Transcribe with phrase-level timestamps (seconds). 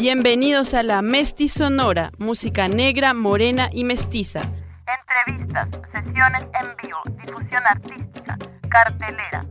[0.00, 4.40] Bienvenidos a la Mesti Sonora, música negra, morena y mestiza.
[4.86, 8.38] Entrevistas, sesiones en vivo, difusión artística,
[8.70, 9.44] cartelera.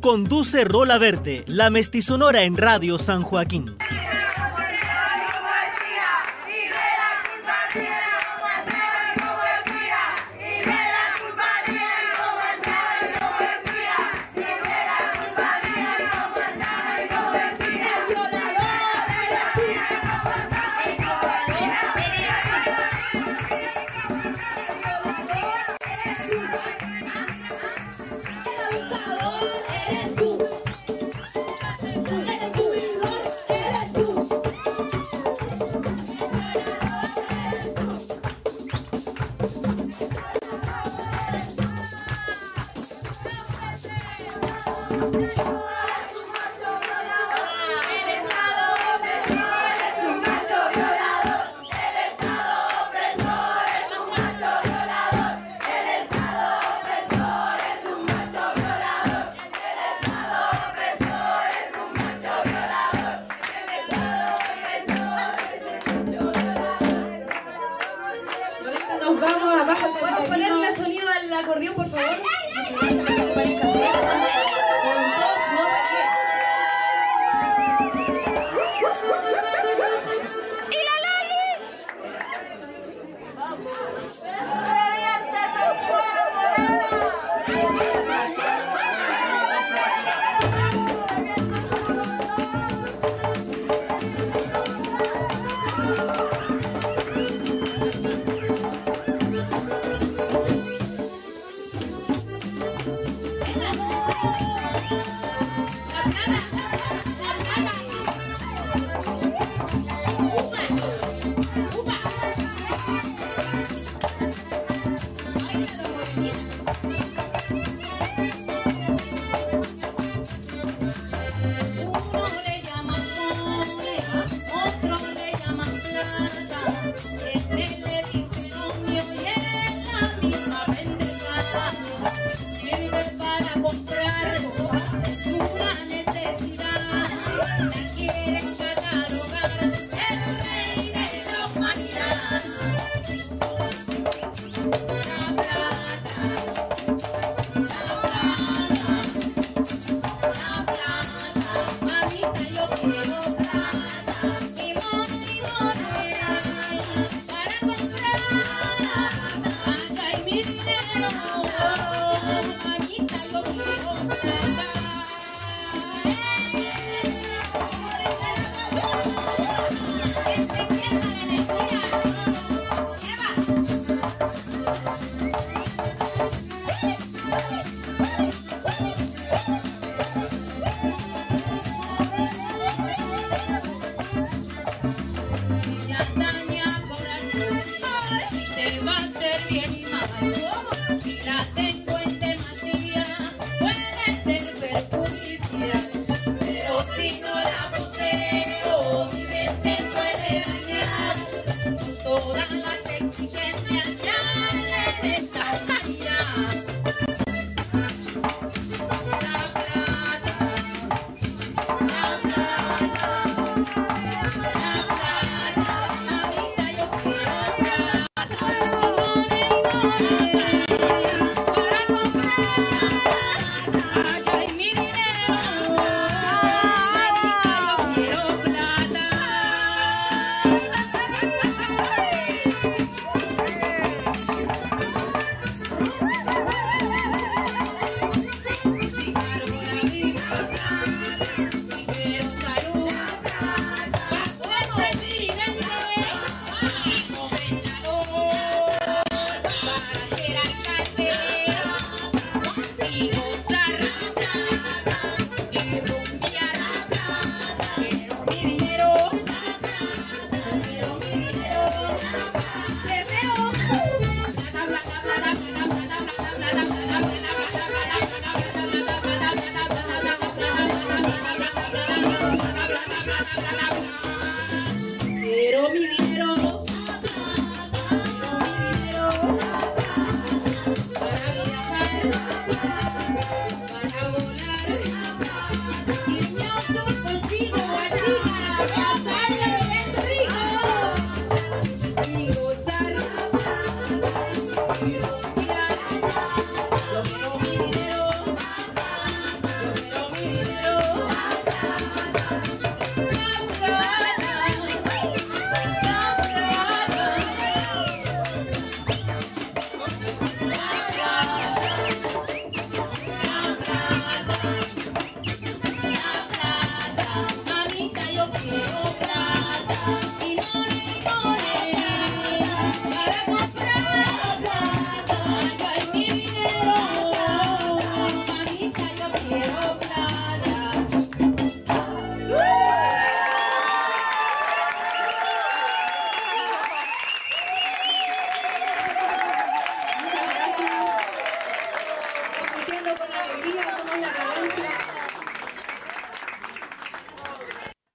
[0.00, 1.70] Conduce Rola Verde, la
[2.02, 3.66] Sonora en Radio San Joaquín.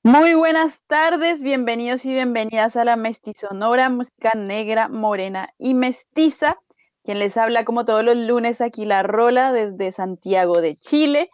[0.07, 6.56] Muy buenas tardes, bienvenidos y bienvenidas a la Mestizonora, música negra, morena y mestiza.
[7.04, 11.30] Quien les habla como todos los lunes aquí la Rola desde Santiago de Chile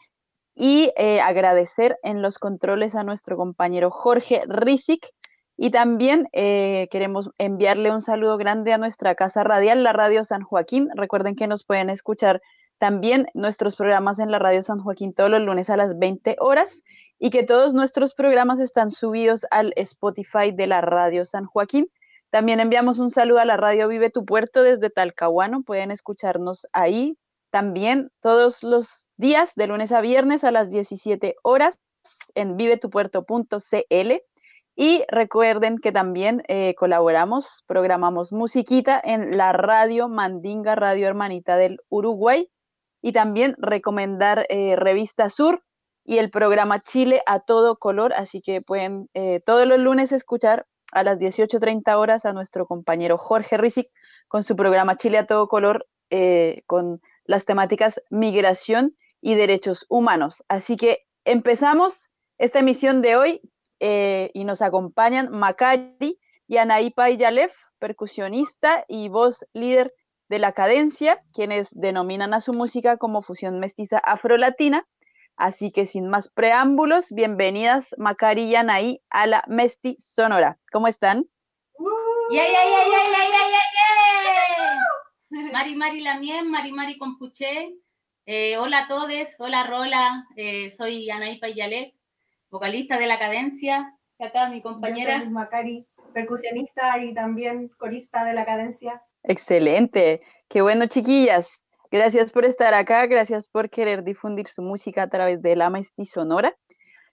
[0.56, 5.06] y eh, agradecer en los controles a nuestro compañero Jorge Rizik
[5.56, 10.42] y también eh, queremos enviarle un saludo grande a nuestra casa radial, la Radio San
[10.42, 10.90] Joaquín.
[10.96, 12.42] Recuerden que nos pueden escuchar
[12.80, 16.82] también nuestros programas en la Radio San Joaquín todos los lunes a las 20 horas
[17.24, 21.90] y que todos nuestros programas están subidos al Spotify de la Radio San Joaquín.
[22.32, 25.64] También enviamos un saludo a la Radio Vive tu Puerto desde Talcahuano.
[25.64, 27.18] Pueden escucharnos ahí
[27.50, 31.80] también todos los días, de lunes a viernes a las 17 horas
[32.36, 34.12] en vivetupuerto.cl.
[34.76, 41.80] Y recuerden que también eh, colaboramos, programamos musiquita en la radio Mandinga, Radio Hermanita del
[41.88, 42.50] Uruguay.
[43.02, 45.64] Y también recomendar eh, Revista Sur,
[46.06, 50.66] y el programa Chile a todo color, así que pueden eh, todos los lunes escuchar
[50.92, 53.90] a las 18.30 horas a nuestro compañero Jorge Rizik
[54.28, 60.44] con su programa Chile a todo color eh, con las temáticas migración y derechos humanos.
[60.50, 63.42] Así que empezamos esta emisión de hoy
[63.80, 69.94] eh, y nos acompañan Macari y Anaí Yalef, percusionista y voz líder
[70.30, 74.86] de la cadencia, quienes denominan a su música como fusión mestiza afrolatina
[75.36, 80.60] Así que sin más preámbulos, bienvenidas Macari y Anaí a la Mesti Sonora.
[80.72, 81.26] ¿Cómo están?
[82.30, 83.40] ¡Yeah, yeah, yeah, yeah, yeah,
[85.32, 87.76] yeah, Mari Mari Lamien, Mari Mari Compuche.
[88.26, 91.94] Eh, hola a todos, hola Rola, eh, soy Anaí Payalef,
[92.50, 93.98] vocalista de La Cadencia.
[94.20, 95.18] Acá mi compañera.
[95.18, 99.02] Yo soy Macari, percusionista y también corista de La Cadencia.
[99.24, 101.63] Excelente, qué bueno chiquillas.
[101.94, 105.72] Gracias por estar acá, gracias por querer difundir su música a través de la
[106.06, 106.58] Sonora.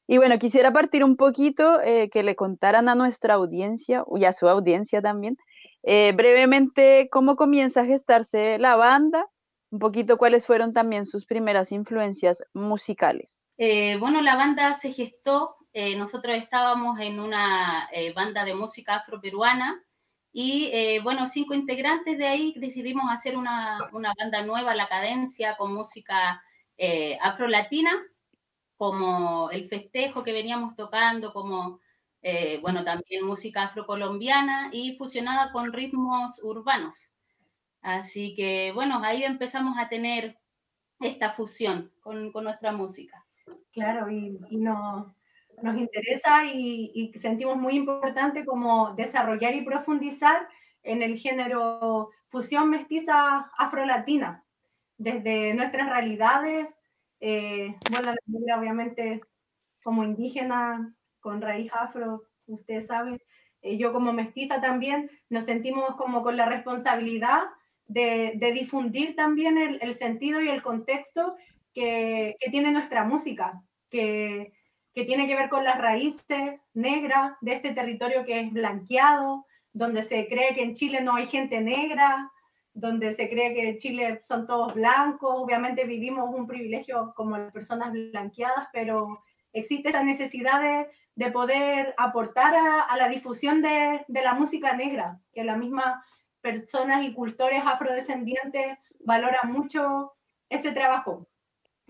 [0.07, 4.33] Y bueno, quisiera partir un poquito, eh, que le contaran a nuestra audiencia, y a
[4.33, 5.37] su audiencia también,
[5.83, 9.27] eh, brevemente cómo comienza a gestarse la banda,
[9.71, 13.53] un poquito cuáles fueron también sus primeras influencias musicales.
[13.59, 15.57] Eh, bueno, la banda se gestó,
[15.99, 17.87] nosotros estábamos en una
[18.17, 19.85] banda de música afroperuana,
[20.33, 25.57] y eh, bueno, cinco integrantes de ahí decidimos hacer una, una banda nueva, La Cadencia,
[25.57, 26.43] con música
[26.77, 27.93] eh, afro-latina,
[28.77, 31.81] como el festejo que veníamos tocando, como,
[32.23, 37.13] eh, bueno, también música afrocolombiana y fusionada con ritmos urbanos.
[37.83, 40.39] Así que, bueno, ahí empezamos a tener
[41.01, 43.25] esta fusión con, con nuestra música.
[43.73, 45.15] Claro, y, y no,
[45.63, 50.49] nos interesa y, sentimos muy importante como desarrollar y profundizar
[50.83, 54.45] en el género fusión mestiza afrolatina,
[54.97, 56.79] desde nuestras realidades,
[57.21, 58.15] eh, bueno,
[58.57, 59.21] obviamente
[59.83, 63.21] como indígena con raíz afro, ustedes saben,
[63.63, 67.43] eh, yo como mestiza también, nos sentimos como con la responsabilidad
[67.87, 71.35] de, difundir también el, sentido y el contexto
[71.75, 74.53] que, que tiene nuestra música, que,
[74.95, 80.03] que tiene que ver con las raíces negras de este territorio que es blanqueado, donde
[80.03, 82.31] se cree que en Chile no hay gente negra,
[82.73, 85.33] donde se cree que en Chile son todos blancos.
[85.37, 90.87] Obviamente vivimos un privilegio como personas blanqueadas, pero existe esa necesidad de,
[91.33, 96.03] poder aportar a, la difusión de, de, la música negra, que las mismas
[96.41, 100.15] personas y cultores afrodescendientes valoran mucho
[100.49, 101.30] ese trabajo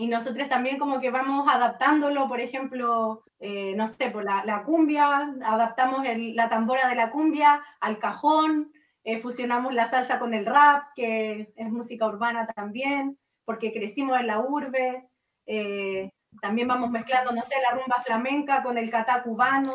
[0.01, 5.35] y nosotros también como que vamos adaptándolo, por ejemplo, eh, no sé, por la, cumbia,
[5.45, 8.73] adaptamos la tambora de la cumbia al cajón,
[9.05, 14.29] eh, fusionamos la salsa con el rap, que es música urbana también, porque crecimos en
[14.29, 15.07] la urbe,
[15.45, 19.75] eh, también vamos mezclando, no sé, la rumba flamenca con el catá cubano,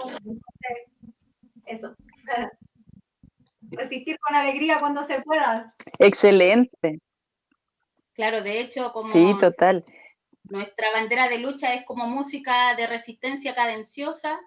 [1.68, 1.96] eso.
[3.70, 5.76] Resistir con alegría cuando se pueda.
[6.00, 7.00] Excelente.
[8.14, 9.12] Claro, de hecho, como...
[9.12, 9.86] Sí, total.
[10.50, 14.40] Nuestra bandera de lucha es como música de resistencia cadenciosa,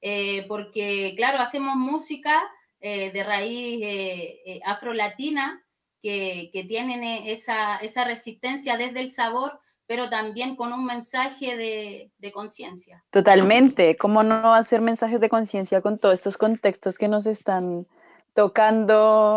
[0.00, 2.42] eh, porque, claro, hacemos música
[2.80, 5.64] eh, de raíz eh, afrolatina
[6.02, 12.10] que, que tienen esa, esa resistencia desde el sabor, pero también con un mensaje de,
[12.18, 13.04] de conciencia.
[13.10, 13.96] Totalmente.
[13.96, 17.86] ¿Cómo no hacer mensajes de conciencia con todos estos contextos que nos están
[18.34, 18.94] tocando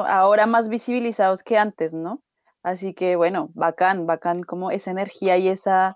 [0.08, 2.22] ahora más visibilizados que antes, ¿no?
[2.64, 5.96] Así que bueno, bacán, bacán como esa energía y esa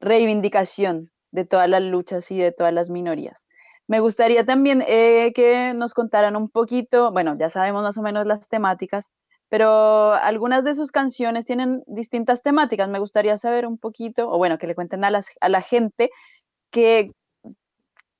[0.00, 3.46] reivindicación de todas las luchas y de todas las minorías.
[3.86, 8.26] Me gustaría también eh, que nos contaran un poquito, bueno, ya sabemos más o menos
[8.26, 9.10] las temáticas,
[9.48, 12.88] pero algunas de sus canciones tienen distintas temáticas.
[12.88, 16.10] Me gustaría saber un poquito, o bueno, que le cuenten a, a la gente
[16.70, 17.12] que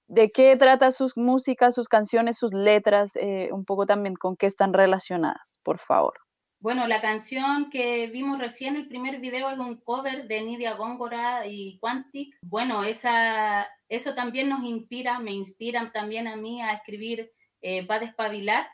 [0.07, 3.17] ¿De qué trata sus músicas, sus canciones, sus letras?
[3.17, 6.24] Eh, un poco también con qué están relacionadas, por favor.
[6.65, 11.47] Bueno, la canción que vimos recién, el primer video, es un cover de Nidia Góngora
[11.47, 12.39] y Quantic.
[12.41, 17.31] Bueno, esa, eso también nos inspira, me inspira también a mí a escribir
[17.61, 18.67] eh, Va a despabilar,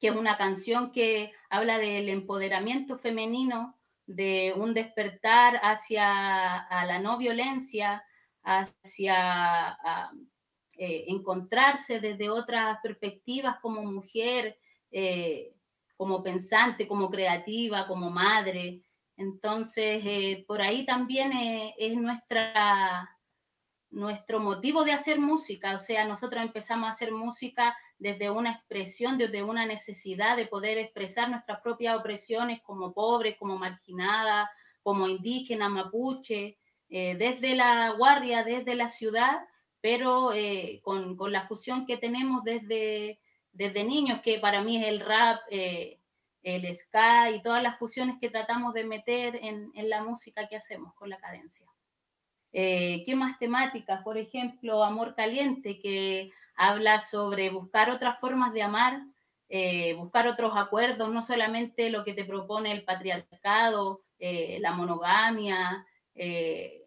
[0.00, 7.18] que es una canción que habla del empoderamiento femenino, de un despertar hacia la no
[7.18, 8.02] violencia,
[8.42, 9.78] hacia
[10.72, 14.58] eh, encontrarse desde otras perspectivas como mujer,
[14.90, 15.54] eh,
[15.96, 18.82] como pensante, como creativa, como madre.
[19.16, 21.32] Entonces, eh, por ahí también
[21.78, 23.08] es nuestra,
[23.90, 25.74] nuestro motivo de hacer música.
[25.74, 30.78] O sea, nosotros empezamos a hacer música desde una expresión, desde una necesidad de poder
[30.78, 34.48] expresar nuestras propias opresiones como pobres, como marginadas,
[34.82, 36.58] como indígenas, mapuche,
[36.88, 39.40] eh, desde la guardia, desde la ciudad,
[39.80, 43.20] pero eh, con, la fusión que tenemos desde,
[43.52, 45.98] desde niños, que para mí es el rap, eh,
[46.42, 50.94] el ska y todas las fusiones que tratamos de meter en, la música que hacemos
[50.94, 51.66] con la cadencia.
[52.50, 54.02] ¿Qué más temáticas?
[54.02, 59.02] Por ejemplo, Amor Caliente, que habla sobre buscar otras formas de amar,
[59.48, 65.86] eh, buscar otros acuerdos, no solamente lo que te propone el patriarcado, eh, la monogamia,
[66.14, 66.86] eh,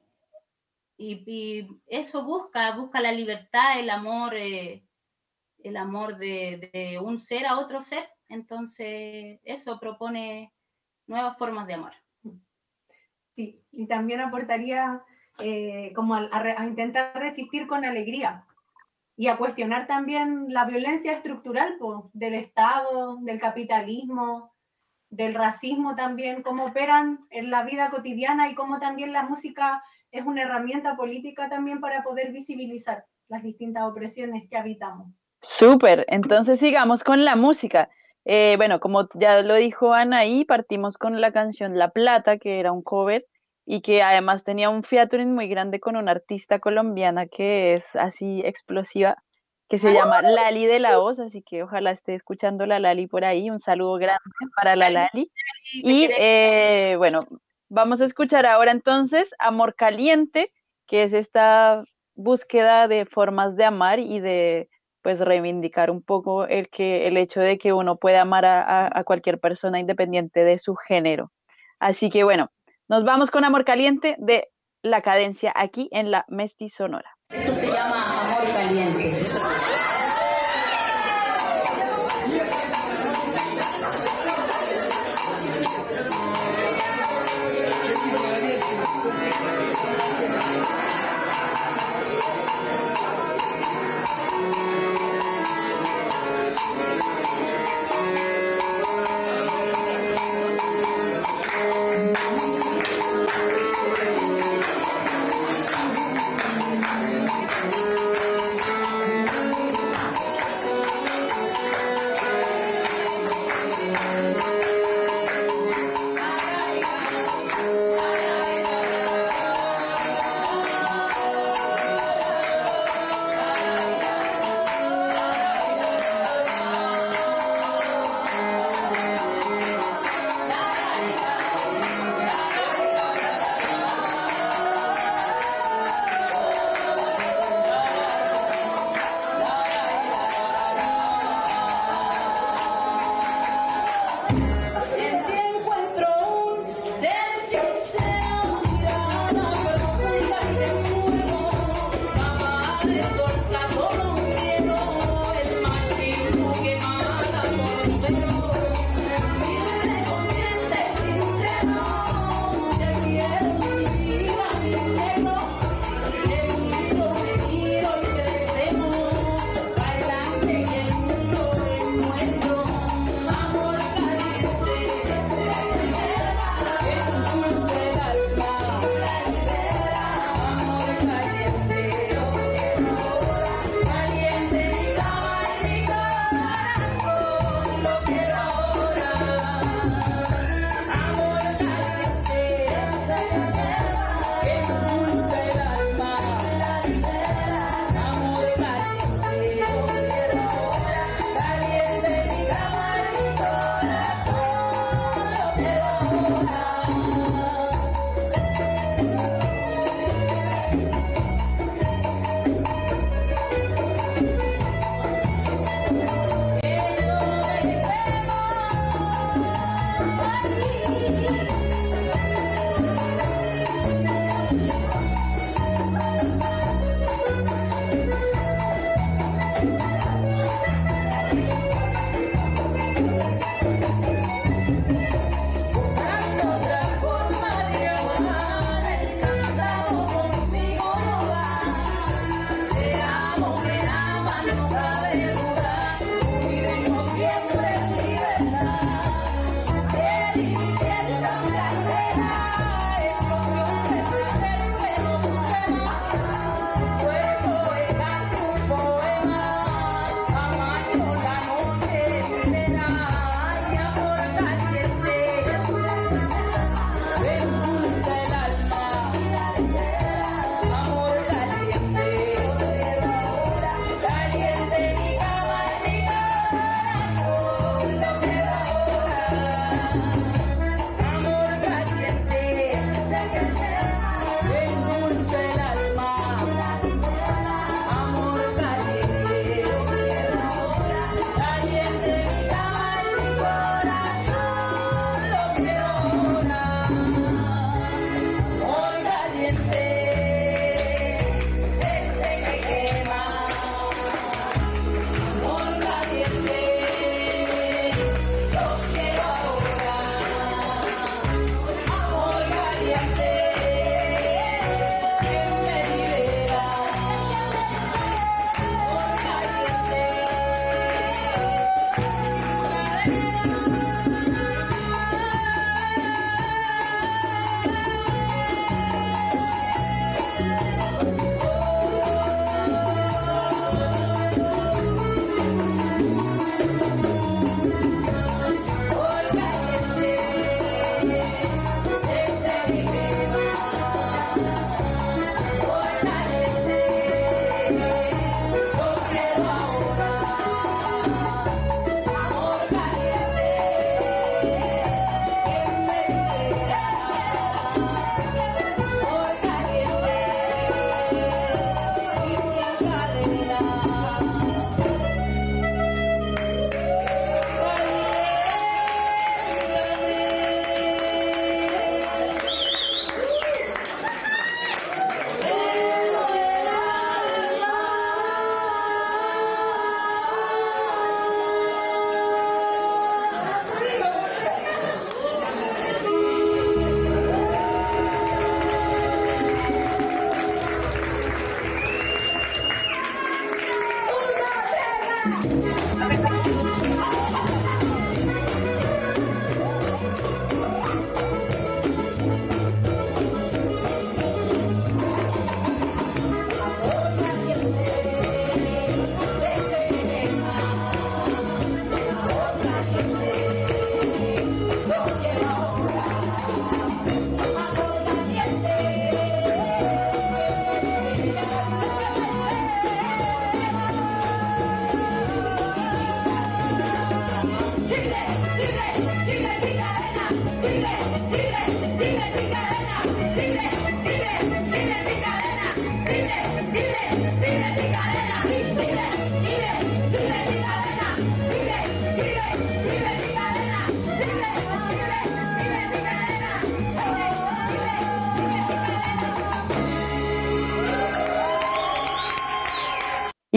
[0.97, 4.33] y, eso busca, busca la libertad, el amor,
[5.67, 8.07] el amor de, un ser a otro ser.
[8.29, 10.53] Entonces, eso propone
[11.07, 11.93] nuevas formas de amar.
[13.35, 15.01] Sí, y también aportaría
[15.93, 18.45] como a intentar resistir con alegría,
[19.17, 21.77] y a cuestionar también la violencia estructural
[22.13, 24.53] del Estado, del capitalismo,
[25.09, 29.81] del racismo también, cómo operan en la vida cotidiana y cómo también la música
[30.11, 35.07] es una herramienta política también para poder visibilizar las distintas opresiones que habitamos.
[35.45, 37.89] Súper, entonces sigamos con la música.
[38.25, 42.71] Eh, bueno, como ya lo dijo Anaí, partimos con la canción La Plata, que era
[42.71, 43.27] un cover
[43.63, 48.41] y que además tenía un featuring muy grande con una artista colombiana que es así
[48.43, 49.23] explosiva,
[49.69, 53.23] que se llama Lali de la Voz, así que ojalá esté escuchando la Lali por
[53.23, 54.23] ahí, un saludo grande
[54.55, 55.31] para la Lali.
[55.73, 57.19] Y eh, bueno,
[57.69, 60.51] vamos a escuchar ahora entonces Amor Caliente,
[60.87, 61.83] que es esta
[62.15, 64.69] búsqueda de formas de amar y de
[65.05, 69.39] pues reivindicar un poco el que el hecho de que uno puede amar a cualquier
[69.39, 71.31] persona independiente de su género.
[71.79, 72.49] Así que bueno,
[72.87, 74.47] nos vamos con Amor Caliente de
[74.81, 77.15] la cadencia aquí en la Mesti Sonora.
[77.29, 79.24] Esto se llama Amor Caliente.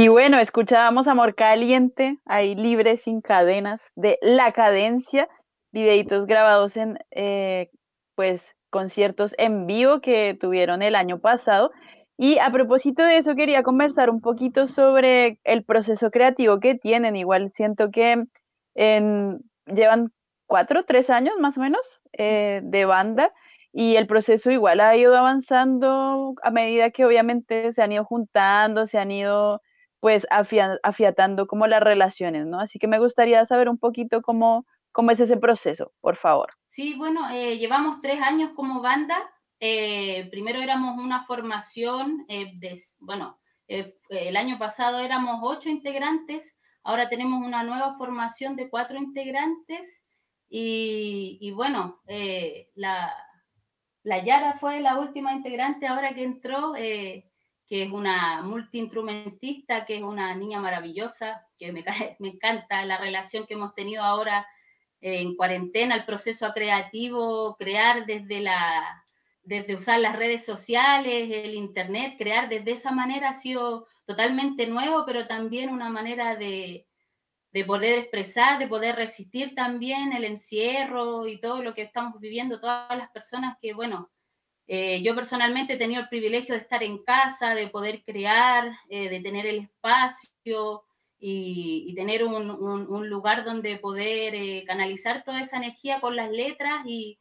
[0.00, 5.28] Y bueno, escuchábamos Amor Caliente, ahí libre, sin cadenas, de La Cadencia,
[5.72, 7.68] videitos grabados en eh,
[8.14, 11.72] pues conciertos en vivo que tuvieron el año pasado.
[12.18, 17.14] Y a propósito de eso, quería conversar un poquito sobre el proceso creativo que tienen.
[17.16, 18.24] Igual siento que
[18.74, 20.12] llevan
[20.46, 23.32] cuatro, tres años más o menos eh, de banda
[23.72, 28.86] y el proceso igual ha ido avanzando a medida que obviamente se han ido juntando,
[28.86, 29.60] se han ido
[30.00, 32.60] pues afiatando como las relaciones, ¿no?
[32.60, 36.52] Así que me gustaría saber un poquito cómo, cómo es ese proceso, por favor.
[36.68, 39.16] Sí, bueno, eh, llevamos tres años como banda.
[39.60, 42.52] Eh, primero éramos una formación, eh,
[43.00, 50.06] bueno, el año pasado éramos ocho integrantes, ahora tenemos una nueva formación de cuatro integrantes
[50.48, 52.00] y, bueno,
[52.74, 53.14] la,
[54.04, 56.72] la Yara fue la última integrante ahora que entró
[57.68, 63.54] que es una multiinstrumentista, que es una niña maravillosa, que me encanta la relación que
[63.54, 64.46] hemos tenido ahora
[65.00, 69.04] en cuarentena, el proceso creativo, crear desde la
[69.48, 75.04] desde usar las redes sociales, el internet, crear desde esa manera ha sido totalmente nuevo,
[75.06, 76.86] pero también una manera de,
[77.52, 82.60] de poder expresar, de poder resistir también el encierro y todo lo que estamos viviendo
[82.60, 84.10] todas las personas que, bueno,
[84.66, 89.08] eh, yo personalmente he tenido el privilegio de estar en casa, de poder crear, eh,
[89.08, 90.84] de tener el espacio
[91.18, 97.18] y, tener un, lugar donde poder eh, canalizar toda esa energía con las letras y,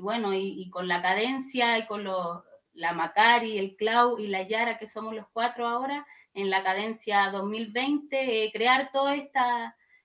[0.00, 4.86] bueno, y, con la cadencia y con la Macari, el Clau y la Yara, que
[4.86, 9.18] somos los cuatro ahora, en la cadencia 2020, crear todas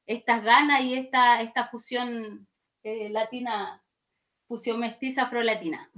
[0.06, 2.48] estas ganas y esta, esta fusión
[2.84, 3.84] latina
[4.50, 5.90] fusión mestiza afro-latina.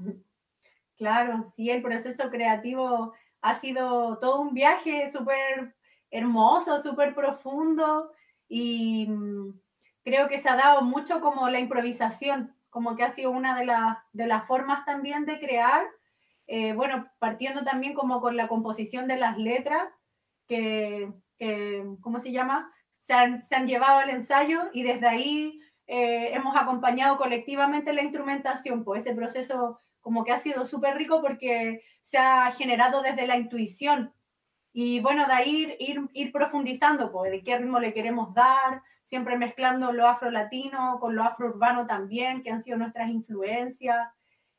[0.98, 5.74] Claro, sí, el proceso creativo ha sido todo un viaje súper
[6.12, 8.12] hermoso, súper profundo
[8.50, 9.60] y mm,
[10.04, 13.72] creo que se ha dado mucho como la improvisación, como que ha sido una de,
[14.14, 15.86] de las formas también de crear,
[16.48, 19.88] eh, bueno, partiendo también como con la composición de las letras,
[20.48, 21.14] que,
[22.02, 22.72] ¿cómo se llama?
[23.00, 28.02] Se han, se han llevado al ensayo y desde ahí eh, hemos acompañado colectivamente la
[28.02, 33.28] instrumentación, pues ese proceso como que ha sido súper rico porque se ha generado desde
[33.28, 34.14] la intuición.
[34.74, 39.38] Y bueno, de ahí ir, ir, profundizando, pues de qué ritmo le queremos dar, siempre
[39.38, 44.10] mezclando lo afro-latino con lo afro-urbano también, que han sido nuestras influencias.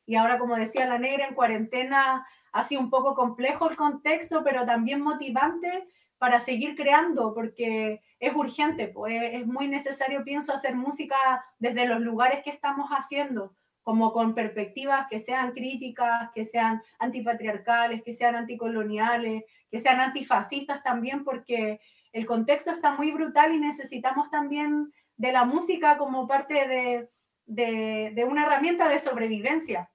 [0.07, 4.43] Y ahora, como decía la negra, en cuarentena ha sido un poco complejo el contexto,
[4.45, 10.77] pero también motivante para seguir creando, porque es urgente, pues es muy necesario, pienso, hacer
[10.77, 11.17] música
[11.59, 18.03] desde los lugares que estamos haciendo, como con perspectivas que sean críticas, que sean antipatriarcales,
[18.05, 21.81] que sean anticoloniales, que sean antifascistas también, porque
[22.13, 27.09] el contexto está muy brutal y necesitamos también de la música como parte de,
[27.47, 29.91] de, una herramienta de sobrevivencia.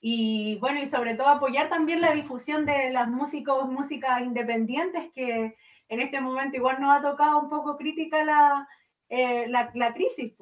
[0.00, 5.56] Y bueno, y sobre todo apoyar también la difusión de las músicos, músicas independientes, que
[5.88, 8.68] en este momento igual nos ha tocado un poco crítica la,
[9.08, 10.32] eh, la, crisis,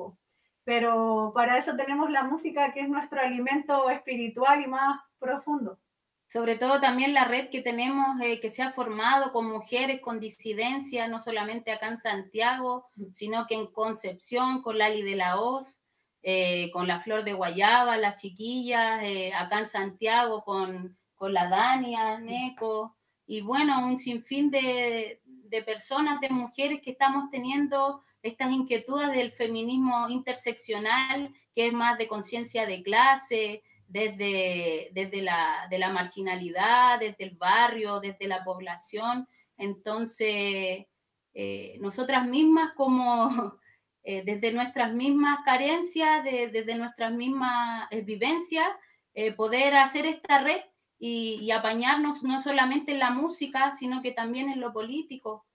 [0.62, 5.78] pero para eso tenemos la música que es nuestro alimento espiritual y más profundo.
[6.28, 10.20] Sobre todo también la red que tenemos, eh, que se ha formado con mujeres con
[10.20, 15.80] disidencia, no solamente acá en Santiago, sino que en Concepción, con Lali de la Hoz,
[16.22, 21.48] eh, con la flor de guayaba, las chiquillas, eh, acá en Santiago con, con la
[21.48, 22.94] Dania, Neco,
[23.26, 29.32] y bueno, un sinfín de, de personas, de mujeres que estamos teniendo estas inquietudes del
[29.32, 37.00] feminismo interseccional, que es más de conciencia de clase, desde, desde la, de la marginalidad,
[37.00, 39.26] desde el barrio, desde la población.
[39.56, 40.86] Entonces,
[41.34, 43.58] eh, nosotras mismas como,
[44.04, 48.68] eh, desde nuestras mismas carencias, desde nuestras mismas eh, vivencias,
[49.14, 50.60] eh, poder hacer esta red
[51.00, 55.46] y, apañarnos no solamente en la música, sino que también en lo político.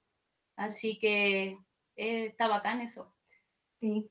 [0.55, 1.57] Así que
[1.95, 3.13] está bacán eso.
[3.79, 4.09] Sí,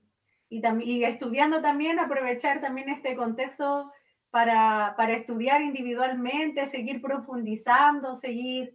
[0.49, 3.91] y, y, estudiando también, aprovechar también este contexto
[4.33, 8.75] para, para estudiar individualmente, seguir profundizando, seguir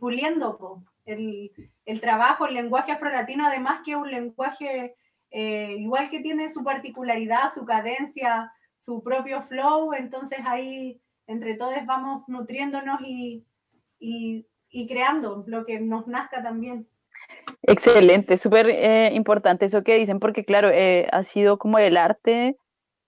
[0.00, 1.52] puliendo el,
[1.84, 4.96] el trabajo, el lenguaje afrolatino, además que es un lenguaje
[5.30, 11.74] eh, igual que tiene su particularidad, su cadencia, su propio flow, entonces ahí entre todos
[11.86, 13.44] vamos nutriéndonos y,
[13.98, 16.86] y, y creando lo que nos nazca también.
[17.62, 22.56] Excelente, súper eh, importante eso que dicen, porque claro, eh, ha sido como el arte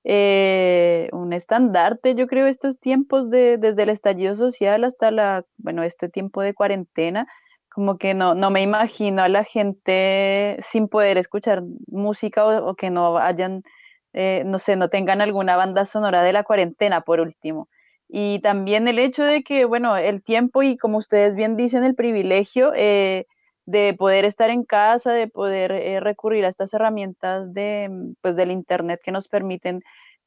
[0.04, 5.82] eh, un estandarte, yo creo, estos tiempos de, desde el estallido social hasta la, bueno,
[5.82, 7.26] este tiempo de cuarentena,
[7.70, 12.90] como que no, no me imagino a la gente sin poder escuchar música o, que
[12.90, 13.64] no hayan,
[14.12, 17.68] no sé, no tengan alguna banda sonora de la cuarentena, por último.
[18.08, 21.94] Y también el hecho de que, bueno, el tiempo y como ustedes bien dicen, el
[21.94, 23.26] privilegio, eh,
[23.66, 28.36] de poder estar en casa, de poder eh, recurrir a estas herramientas de, mm, pues,
[28.36, 29.82] del Internet que nos permiten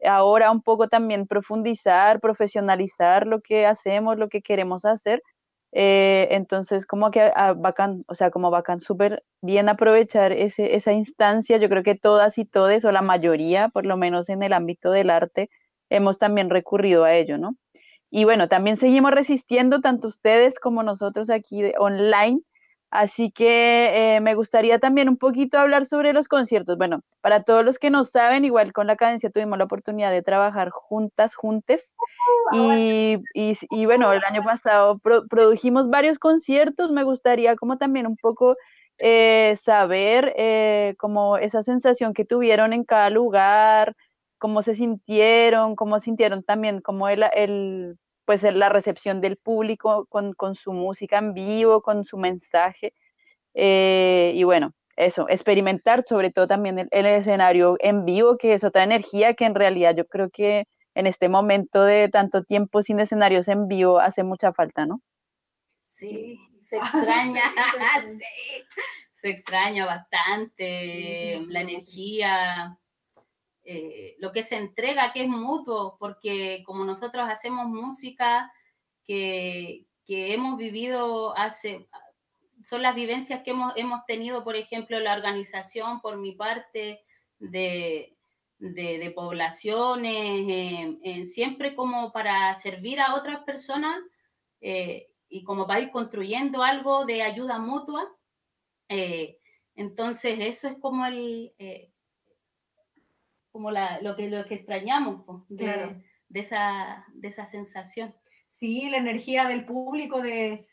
[0.06, 5.21] ahora un poco también profundizar, profesionalizar lo que hacemos, lo que queremos hacer.
[5.73, 10.93] Eh, entonces, como que ah, bacán, o sea, como bacán, súper bien aprovechar ese, esa
[10.93, 11.58] instancia.
[11.58, 14.91] Yo creo que todas y todes, o la mayoría, por lo menos en el ámbito
[14.91, 15.50] del arte,
[15.89, 17.56] hemos también recurrido a ello, ¿no?
[18.10, 22.41] Y bueno, también seguimos resistiendo, tanto ustedes como nosotros aquí online,
[22.89, 26.78] Así que eh, me gustaría también un poquito hablar sobre los conciertos.
[26.78, 30.23] Bueno, para todos los que no saben, igual con la cadencia tuvimos la oportunidad de
[30.23, 31.93] trabajar juntas, juntes.
[32.54, 36.91] Y, y, bueno, el año pasado produjimos varios conciertos.
[36.91, 38.56] Me gustaría como también un poco
[39.00, 43.95] eh, saber eh, como esa sensación que tuvieron en cada lugar,
[44.38, 47.97] cómo se sintieron, cómo sintieron también como el, el
[48.28, 52.94] pues la recepción del público con, su música en vivo, con su mensaje.
[53.54, 58.84] Eh, y bueno, eso, experimentar sobre todo también el, escenario en vivo, que es otra
[58.84, 63.48] energía que en realidad yo creo que en este momento de tanto tiempo sin escenarios
[63.48, 65.00] en vivo hace mucha falta, ¿no?
[65.80, 67.44] Sí, se extraña,
[68.04, 68.63] sí,
[69.13, 72.78] se extraña bastante la energía,
[73.69, 78.49] eh, lo que se entrega, que es mutuo, porque como nosotros hacemos música
[79.06, 81.89] que, hemos vivido hace,
[82.63, 87.03] son las vivencias que hemos, hemos tenido, por ejemplo, la organización por mi parte
[87.39, 88.15] de,
[88.58, 93.97] de, poblaciones, siempre como para servir a otras personas
[94.62, 98.10] eh, y como para ir construyendo algo de ayuda mutua.
[98.88, 99.39] Eh,
[99.75, 101.53] entonces, eso es como el,
[103.58, 108.13] como lo, que, lo que extrañamos de, esa, de esa sensación.
[108.52, 110.67] Sí, la energía del público, de,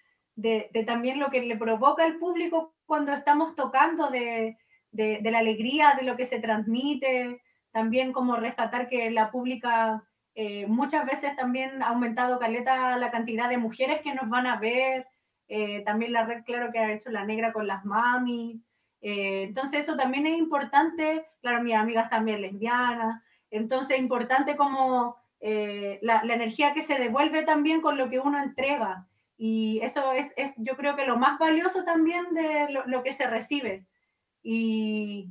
[0.86, 4.58] también lo que le provoca al público cuando estamos tocando, de,
[4.92, 7.40] la alegría, de lo que se transmite,
[7.72, 13.48] también como rescatar que la pública eh, muchas veces también ha aumentado caleta la cantidad
[13.48, 15.06] de mujeres que nos van a ver,
[15.48, 18.62] eh, también la red, claro, que ha hecho la negra con las mami,
[19.06, 25.16] eh, entonces eso también es importante, claro, mis amigas también lesbianas, entonces es importante como
[25.40, 29.06] eh, la, energía que se devuelve también con lo que uno entrega.
[29.36, 33.84] Y eso es, yo creo que lo más valioso también de lo, que se recibe.
[34.42, 35.28] Y,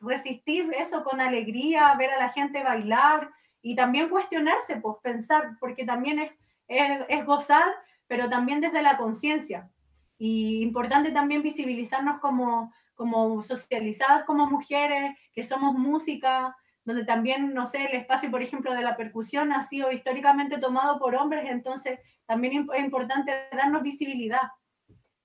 [0.00, 3.30] resistir eso con alegría, ver a la gente bailar
[3.60, 6.32] y también cuestionarse, pues pensar, porque también es,
[6.68, 7.68] es, es gozar,
[8.06, 9.68] pero también desde la conciencia.
[10.16, 17.64] Y importante también visibilizarnos como, como socializadas como mujeres, que somos música, donde también, no
[17.64, 21.98] sé, el espacio, por ejemplo, de la percusión ha sido históricamente tomado por hombres, entonces
[22.26, 24.50] también es importante darnos visibilidad.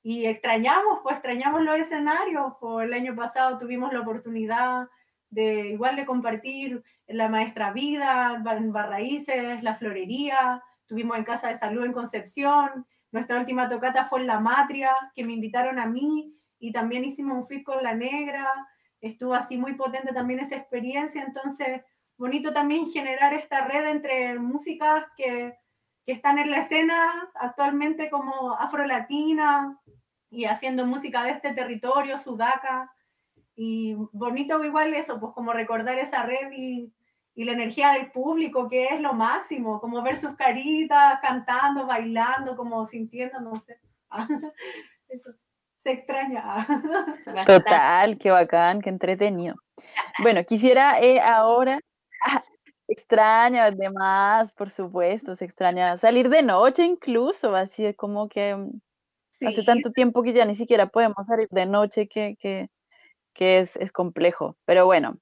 [0.01, 4.87] Y extrañamos, pues extrañamos los escenarios, pues, el año pasado tuvimos la oportunidad
[5.29, 11.83] de igual de compartir la maestra vida, Barraíces, la florería, tuvimos en Casa de Salud
[11.83, 16.71] en Concepción, nuestra última tocata fue en La Matria, que me invitaron a mí, y
[16.71, 18.47] también hicimos un fit con la negra,
[19.01, 21.81] estuvo así muy potente también esa experiencia, entonces
[22.17, 25.57] bonito también generar esta red entre músicas que,
[26.05, 29.79] que están en la escena actualmente como afrolatina
[30.29, 32.91] y haciendo música de este territorio, sudaca,
[33.55, 36.93] y bonito igual eso, pues como recordar esa red y,
[37.35, 42.55] y la energía del público, que es lo máximo, como ver sus caritas cantando, bailando,
[42.57, 43.79] como sintiendo, no sé.
[45.07, 45.31] eso
[45.85, 46.65] se extraña.
[47.45, 49.55] Total, qué bacán, qué entretenido.
[50.21, 51.79] Bueno, quisiera eh, ahora,
[52.87, 58.81] extraña además, por supuesto, se extraña salir de noche incluso, así como que mm,
[59.47, 62.69] hace tanto tiempo que ya ni siquiera podemos salir de noche que, que,
[63.33, 65.19] que es, es complejo, pero bueno,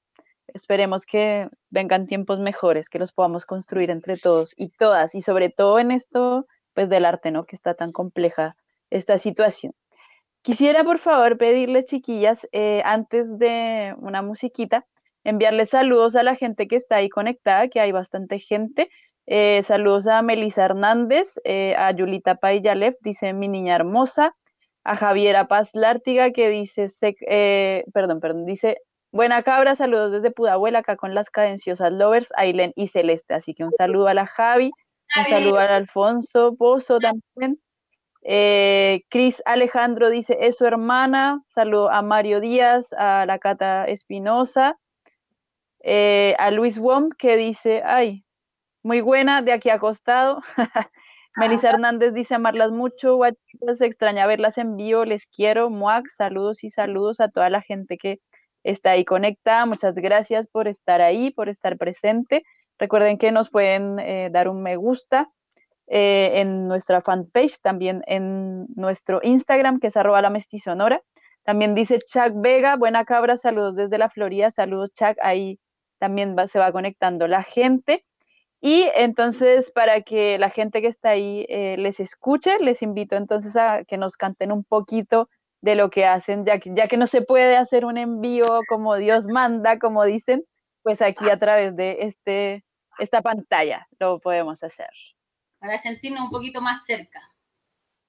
[0.47, 5.49] esperemos que vengan tiempos mejores, que los podamos construir entre todos y todas, y sobre
[5.49, 7.45] todo en esto, pues del arte, ¿no?
[7.45, 8.56] Que está tan compleja
[8.89, 9.73] esta situación.
[10.44, 14.86] Quisiera, por favor, pedirles, chiquillas, eh, antes de una musiquita,
[15.24, 18.90] enviarles saludos a la gente que está ahí conectada, que hay bastante gente.
[19.26, 24.36] Eh, saludos a Melisa Hernández, eh, a Yulita Payalef, dice mi niña hermosa,
[24.84, 26.88] a Javiera Paz Lártiga que dice,
[27.26, 28.80] eh, perdón, perdón, dice,
[29.14, 33.64] buena cabra, saludos desde Pudahuela, acá con las cadenciosas lovers, Ailen y Celeste, así que
[33.64, 34.72] un saludo a la Javi,
[35.18, 37.60] un saludo al Alfonso Pozo también.
[38.24, 44.78] Cris Alejandro dice, es su hermana, saludo a Mario Díaz, a la Cata Espinosa,
[45.84, 48.24] a Luis Wom que dice, ay,
[48.84, 50.42] muy buena, de aquí acostado.
[51.36, 56.70] Melissa Hernández dice amarlas mucho, guachitas, extraña verlas en vivo, les quiero, muac, saludos y
[56.70, 58.20] saludos a toda la gente que
[58.64, 62.44] está ahí conectada, muchas gracias por estar ahí, por estar presente.
[62.78, 65.30] Recuerden que nos pueden eh, dar un me gusta
[65.88, 71.02] eh, en nuestra fanpage, también en nuestro Instagram, que es arroba la mestizonora.
[71.43, 75.60] También dice Chuck Vega, buena cabra, saludos desde la Florida, saludos Chuck, ahí
[76.00, 78.06] también se va conectando la gente.
[78.62, 83.58] Y entonces, para que la gente que está ahí eh, les escuche, les invito entonces
[83.58, 85.30] a que nos canten un poquito
[85.62, 88.96] de lo que hacen, ya que, ya que no se puede hacer un envío como
[88.96, 90.46] Dios manda, como dicen,
[90.82, 92.63] pues aquí a través de este,
[93.00, 94.89] esta pantalla lo podemos hacer.
[95.63, 97.21] Para sentirnos un poquito más cerca.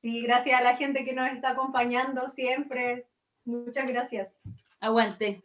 [0.03, 3.07] Sí, gracias a la gente que nos está acompañando siempre.
[3.45, 4.35] Muchas gracias.
[4.81, 5.45] Aguante.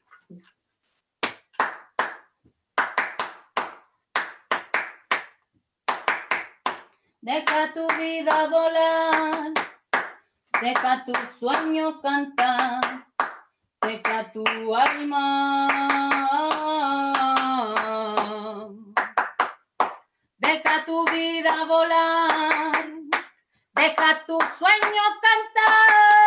[7.21, 9.53] Deja tu vida volar,
[10.63, 13.05] deja tu sueño cantar,
[13.81, 15.67] deja tu alma.
[20.49, 22.83] Deja tu vida volar,
[23.75, 26.18] deja tu sueño cantar.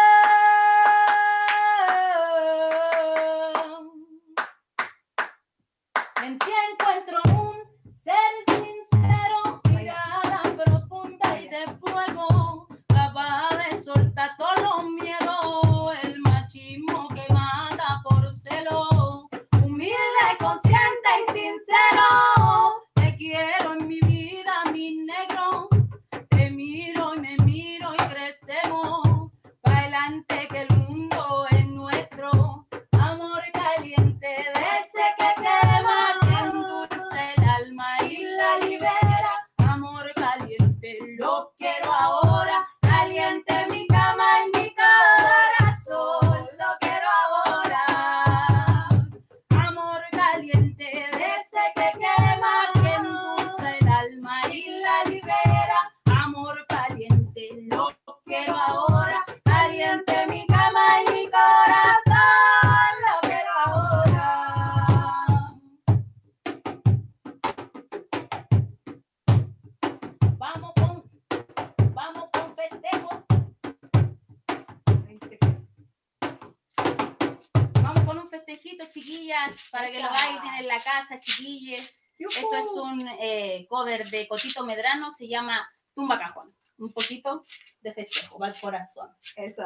[84.03, 86.55] Cover de Cotito Medrano, se llama Tumba Cajón.
[86.79, 87.43] Un poquito
[87.81, 89.09] de festejo, va al corazón.
[89.37, 89.63] Eso.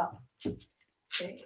[1.20, 1.44] Eh,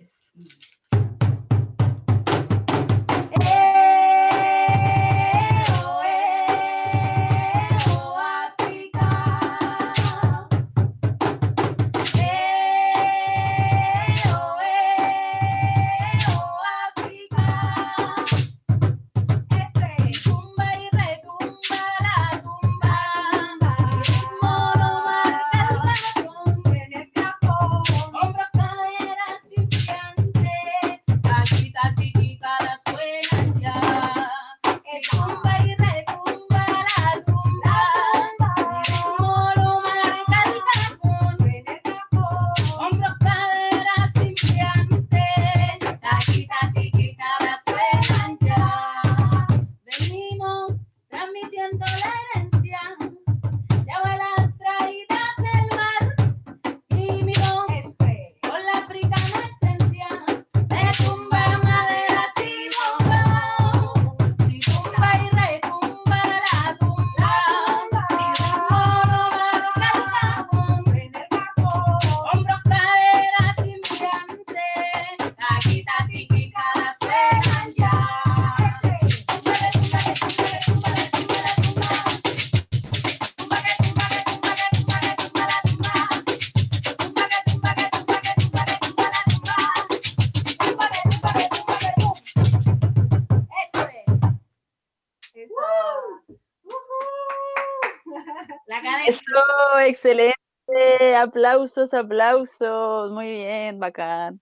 [100.01, 101.17] excelente.
[101.17, 103.13] Aplausos, aplausos.
[103.13, 104.41] Muy bien, bacán.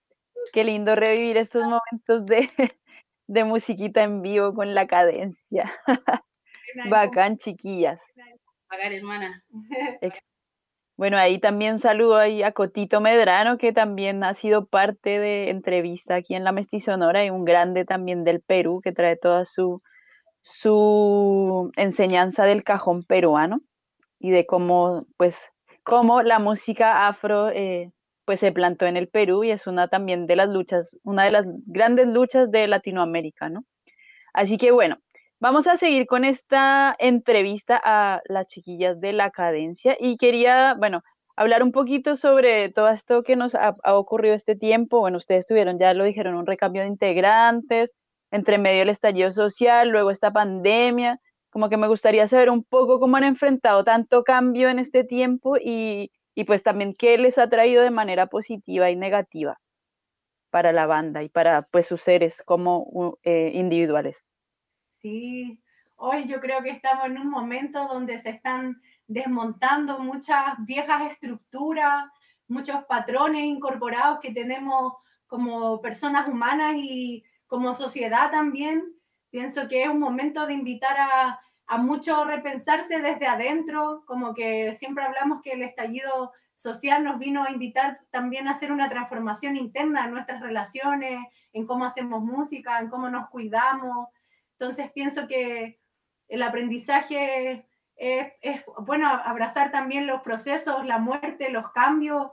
[0.53, 2.49] Qué lindo revivir estos momentos de,
[3.27, 5.71] de musiquita en vivo con la cadencia.
[6.89, 8.01] Bacán, chiquillas.
[8.67, 9.43] Pagar, hermana.
[10.95, 15.49] Bueno, ahí también un saludo ahí a Cotito Medrano, que también ha sido parte de
[15.49, 19.81] entrevista aquí en La Mestizonora y un grande también del Perú, que trae toda su,
[20.41, 23.61] su enseñanza del cajón peruano
[24.19, 25.49] y de cómo, pues,
[25.83, 27.91] cómo la música afro eh,
[28.25, 31.31] pues se plantó en el Perú y es una también de las luchas, una de
[31.31, 33.63] las grandes luchas de Latinoamérica, ¿no?
[34.33, 34.97] Así que bueno,
[35.39, 41.01] vamos a seguir con esta entrevista a las chiquillas de la cadencia y quería, bueno,
[41.35, 44.99] hablar un poquito sobre todo esto que nos ha, ha ocurrido este tiempo.
[44.99, 47.95] Bueno, ustedes tuvieron, ya lo dijeron, un recambio de integrantes,
[48.29, 51.19] entre medio el estallido social, luego esta pandemia,
[51.49, 55.57] como que me gustaría saber un poco cómo han enfrentado tanto cambio en este tiempo
[55.57, 59.59] y, y pues también qué les ha traído de manera positiva y negativa
[60.49, 64.31] para la banda y para pues sus seres como eh, individuales.
[64.93, 65.61] Sí,
[65.95, 72.09] hoy yo creo que estamos en un momento donde se están desmontando muchas viejas estructuras,
[72.47, 74.93] muchos patrones incorporados que tenemos
[75.27, 78.93] como personas humanas y como sociedad también.
[79.29, 84.73] Pienso que es un momento de invitar a, a mucho repensarse desde adentro, como que
[84.73, 89.55] siempre hablamos que el estallido social nos vino a invitar también a hacer una transformación
[89.55, 91.23] interna en nuestras relaciones,
[91.53, 94.09] en cómo hacemos música, en cómo nos cuidamos.
[94.53, 95.79] Entonces pienso que
[96.27, 97.65] el aprendizaje
[97.95, 102.31] es, es bueno, abrazar también los procesos, la muerte, los cambios,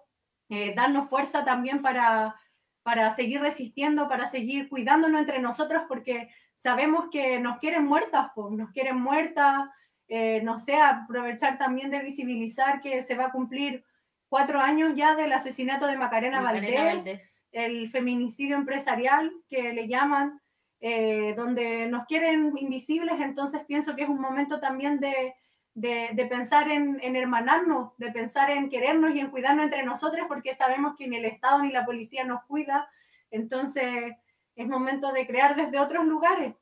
[0.49, 2.41] eh, darnos fuerza también para,
[2.83, 8.53] para seguir resistiendo, para seguir cuidándonos entre nosotros, porque sabemos que nos quieren muertas, pues,
[8.53, 9.69] nos quieren muertas,
[10.09, 13.85] eh, no sé, aprovechar también de visibilizar que se va a cumplir
[14.29, 20.41] cuatro años ya del asesinato de Macarena, Valdés, el feminicidio empresarial que le llaman,
[20.81, 25.35] eh, donde nos quieren invisibles, entonces pienso que es un momento también de,
[25.75, 30.27] de, de pensar en, en, hermanarnos, de pensar en querernos y en cuidarnos entre nosotros,
[30.29, 32.89] porque sabemos que ni el Estado ni la policía nos cuida,
[33.31, 34.15] entonces
[34.57, 36.55] es momento de crear desde otros lugares.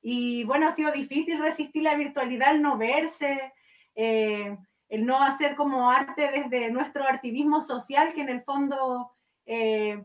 [0.00, 3.52] Y bueno, ha sido difícil resistir la virtualidad, el no verse,
[3.94, 4.56] eh,
[4.88, 9.12] el no hacer como arte desde nuestro activismo social, que en el fondo,
[9.44, 10.02] eh,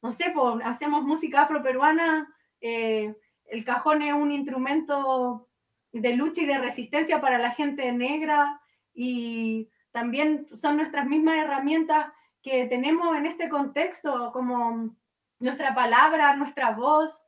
[0.00, 3.14] no sé, pues, hacemos música afroperuana, eh,
[3.46, 5.48] el cajón es un instrumento
[5.92, 8.60] de lucha y de resistencia para la gente negra
[8.94, 14.96] y también son nuestras mismas herramientas que tenemos en este contexto, como
[15.44, 17.22] nuestra palabra, nuestra voz,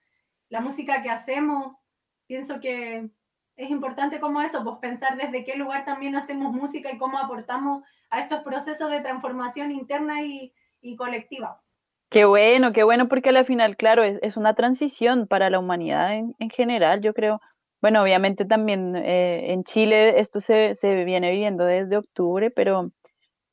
[0.48, 1.76] la música que hacemos.
[2.26, 3.08] Pienso que
[3.56, 7.84] es importante como eso, pues pensar desde qué lugar también hacemos música y cómo aportamos
[8.10, 11.62] a estos procesos de transformación interna y, y colectiva.
[12.08, 16.14] Qué bueno, qué bueno, porque al final, claro, es, es una transición para la humanidad
[16.14, 17.40] en, en, general, yo creo.
[17.82, 22.92] Bueno, obviamente también eh, en Chile esto se, se, viene viviendo desde octubre, pero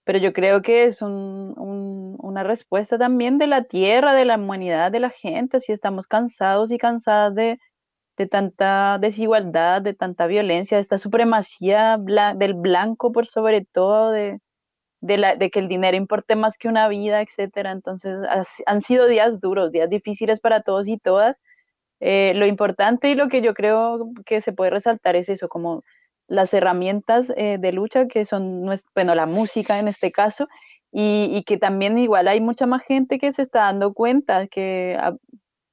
[0.04, 4.38] pero yo creo que es un, un, una respuesta también de la tierra, de la
[4.38, 7.60] humanidad, de la gente, si estamos cansados y cansadas de,
[8.30, 14.40] tanta desigualdad, de tanta violencia, de esta supremacía del blanco por sobre todo, de,
[15.02, 17.72] de, la, de, que el dinero importe más que una vida, etcétera.
[17.72, 18.20] Entonces
[18.66, 21.42] han sido días duros, días difíciles para todos y todas.
[22.00, 25.84] Eh, lo importante y lo que yo creo que se puede resaltar es eso, como
[26.28, 28.66] las herramientas eh, de lucha que son,
[28.96, 30.48] bueno, la música en este caso,
[30.92, 35.16] y, que también igual hay mucha más gente que se está dando cuenta, que ah,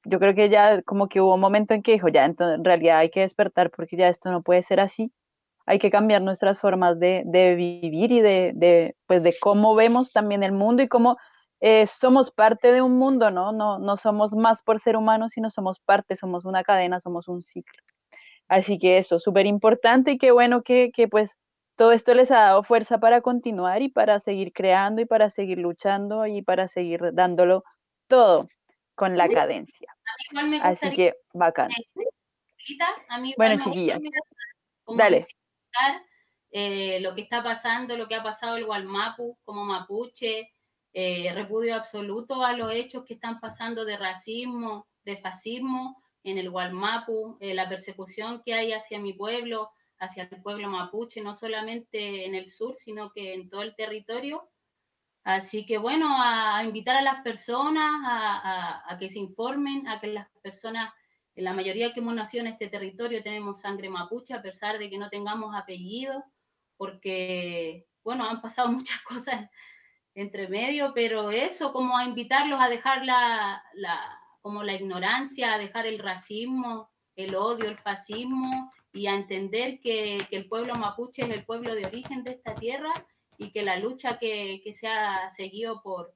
[0.05, 2.99] yo creo que ya como que hubo un momento en que dijo, ya, en realidad
[2.99, 5.13] hay que despertar porque ya esto no puede ser así,
[5.67, 10.13] hay que cambiar nuestras formas de, de vivir y de, de, pues de cómo vemos
[10.13, 11.19] también el mundo y cómo
[11.61, 13.53] eh, somos parte de un mundo, ¿no?
[13.53, 13.79] ¿no?
[13.79, 17.83] No somos más por ser humanos, sino somos parte, somos una cadena, somos un ciclo.
[18.51, 21.39] Así que eso, súper importante y qué bueno que, que, pues
[21.77, 25.59] todo esto les ha dado fuerza para continuar y para seguir creando y para seguir
[25.59, 27.63] luchando y para seguir dándolo
[28.09, 28.49] todo
[28.97, 29.35] con la sí.
[29.35, 29.95] cadencia.
[30.63, 31.69] Así que bacán.
[33.37, 34.01] bueno, chiquilla.
[34.97, 35.25] Dale.
[36.51, 40.53] Eh, lo que está pasando, lo que ha pasado el Gualmapu como mapuche,
[40.93, 46.51] eh, repudio absoluto a los hechos que están pasando de racismo, de fascismo, en el
[46.51, 52.27] Gualmapu, eh, la persecución que hay hacia mi pueblo, hacia el pueblo mapuche, no solamente
[52.27, 54.49] en el sur, sino que en todo el territorio.
[55.23, 59.87] Así que bueno, a, a invitar a las personas a, a, a, que se informen,
[59.89, 60.93] a que las personas,
[61.35, 64.99] la mayoría que hemos nacido en este territorio tenemos sangre mapuche, a pesar de que
[64.99, 66.25] no tengamos apellido,
[66.77, 69.51] porque bueno, han pasado muchas cosas
[70.15, 73.63] entre medio, pero eso, como a invitarlos a dejar la,
[74.41, 80.19] como la ignorancia, a dejar el racismo, el odio, el fascismo y a entender que,
[80.31, 82.93] el pueblo mapuche es el pueblo de origen de esta tierra
[83.39, 86.15] y que la lucha que, se ha seguido por,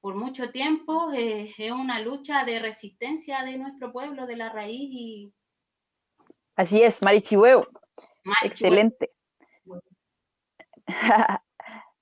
[0.00, 5.32] por mucho tiempo es una lucha de resistencia de nuestro pueblo, de la raíz y...
[6.56, 7.68] Así es, Marichihueo.
[8.42, 9.10] Excelente.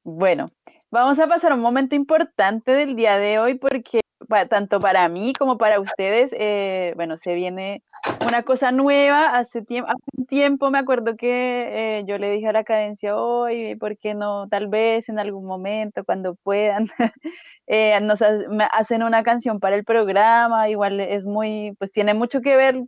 [0.02, 0.50] bueno,
[0.90, 4.00] vamos a pasar un momento importante del día de hoy porque
[4.48, 7.82] tanto para mí como para ustedes, eh, bueno, se viene
[8.26, 9.36] una cosa nueva.
[9.36, 13.76] Hace, tiempo, un tiempo me acuerdo que eh, yo le dije a la cadencia hoy,
[13.76, 14.48] ¿por qué no?
[14.48, 16.88] Tal vez en algún momento, cuando puedan,
[17.66, 20.68] eh, nos hacen una canción para el programa.
[20.68, 22.82] Igual es muy, pues tiene mucho que ver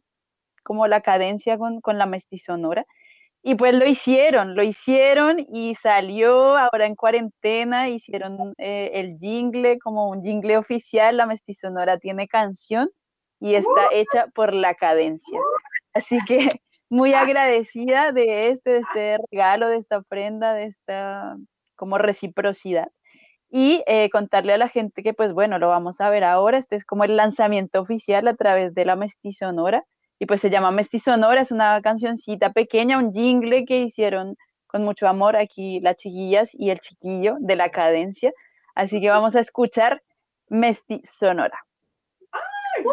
[0.62, 2.84] como la cadencia con, con la mestizonora.
[3.43, 9.78] Y pues lo hicieron, lo hicieron y salió ahora en cuarentena, hicieron eh, el jingle
[9.78, 12.91] como un jingle oficial, la mestizonora tiene canción
[13.41, 15.39] y está hecha por la cadencia.
[15.95, 16.39] Así que
[16.91, 21.36] muy agradecida de este, de este regalo, de esta prenda, de esta
[21.76, 22.89] como reciprocidad.
[23.51, 26.76] Y eh, contarle a la gente que pues bueno, lo vamos a ver ahora, este
[26.76, 29.84] es como el lanzamiento oficial a través de la mestizonora
[30.19, 35.09] y pues se llama Mestizonora, es una cancioncita pequeña, un jingle que hicieron con mucho
[35.09, 38.33] amor aquí las chiquillas y el chiquillo de la cadencia.
[38.75, 40.03] Así que vamos a escuchar
[40.49, 41.59] Mestizonora.
[42.33, 42.85] ¡Ay,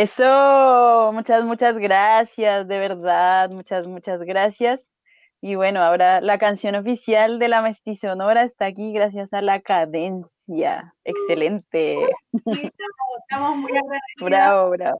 [0.00, 4.94] Eso, muchas, muchas gracias, de verdad, muchas, muchas gracias.
[5.42, 10.94] Y bueno, ahora la canción oficial de la Mestizonora está aquí gracias a la cadencia.
[11.04, 11.98] Excelente.
[12.32, 14.22] estamos muy agradecidos.
[14.22, 14.98] Bravo, bravo.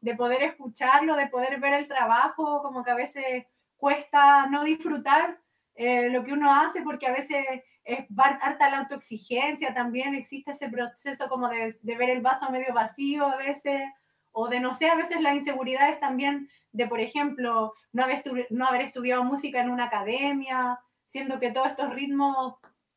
[0.00, 3.44] De, poder escucharlo, de poder ver el trabajo, como que a veces
[3.76, 5.38] cuesta no disfrutar
[5.74, 7.44] eh, lo que uno hace porque a veces
[7.84, 12.72] es harta la autoexigencia también, existe ese proceso como de, de, ver el vaso medio
[12.72, 13.82] vacío a veces,
[14.32, 18.66] o de no sé, a veces las inseguridades también de, por ejemplo, no haber, no
[18.66, 22.54] haber estudiado música en una academia, siendo que todos estos ritmos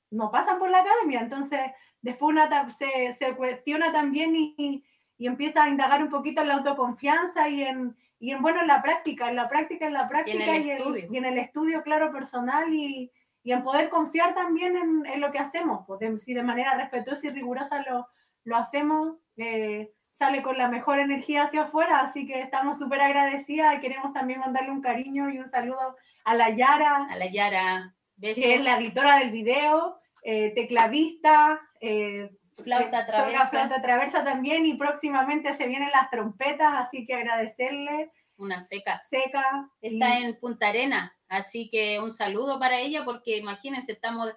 [0.09, 1.59] no pasan por la academia, entonces
[2.01, 4.83] después una se, se cuestiona también y,
[5.17, 8.67] y, empieza a indagar un poquito en la autoconfianza y en, y en, bueno, en
[8.67, 10.71] la práctica, en la práctica, en la práctica y
[11.11, 13.11] y en el estudio, claro, personal y,
[13.47, 17.29] y en poder confiar también en, lo que hacemos, pues si de manera respetuosa y
[17.29, 18.05] rigurosa lo,
[18.43, 23.75] lo hacemos, eh, sale con la mejor energía hacia afuera, así que estamos súper agradecidas
[23.75, 25.95] y queremos también mandarle un cariño y un saludo
[26.25, 27.07] a la Yara.
[27.09, 28.41] A la Yara, beso.
[28.41, 32.29] que es la editora del video, eh, tecladista, eh,
[32.61, 33.47] Flauta eh, toca traversa.
[33.47, 38.99] flauta traversa también y próximamente se vienen las trompetas, así que agradecerle, Una seca.
[39.09, 39.69] seca.
[39.79, 44.29] Está y- en Punta Arena, así que un saludo para ella porque imagínense, estamos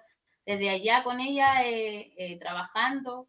[0.45, 3.27] desde allá con ella eh, eh, trabajando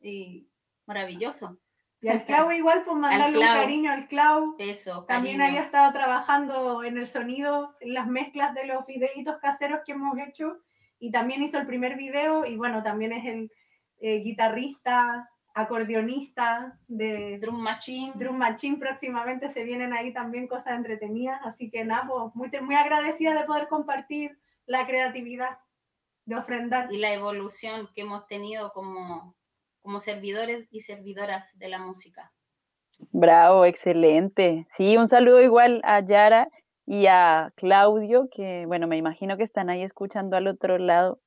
[0.00, 0.48] y
[0.86, 1.58] maravilloso.
[2.00, 4.56] Y al Clau igual, pues mandarle un cariño al Clau.
[4.58, 5.56] Eso, También cariño.
[5.56, 10.18] había estado trabajando en el sonido, en las mezclas de los videitos caseros que hemos
[10.18, 10.58] hecho
[10.98, 13.50] y también hizo el primer video y bueno, también es el
[14.00, 18.12] eh, guitarrista, acordeonista de Drum Machine.
[18.16, 18.76] Drum Machine.
[18.76, 23.46] Próximamente se vienen ahí también cosas entretenidas, así que nada, pues muy, muy agradecida de
[23.46, 24.36] poder compartir
[24.66, 25.58] la creatividad,
[26.26, 26.92] de ofrendar.
[26.92, 29.36] y la evolución que hemos tenido como,
[29.82, 32.32] como servidores y servidoras de la música.
[33.10, 34.66] Bravo, excelente.
[34.70, 36.48] Sí, un saludo igual a Yara
[36.86, 41.20] y a Claudio, que bueno, me imagino que están ahí escuchando al otro lado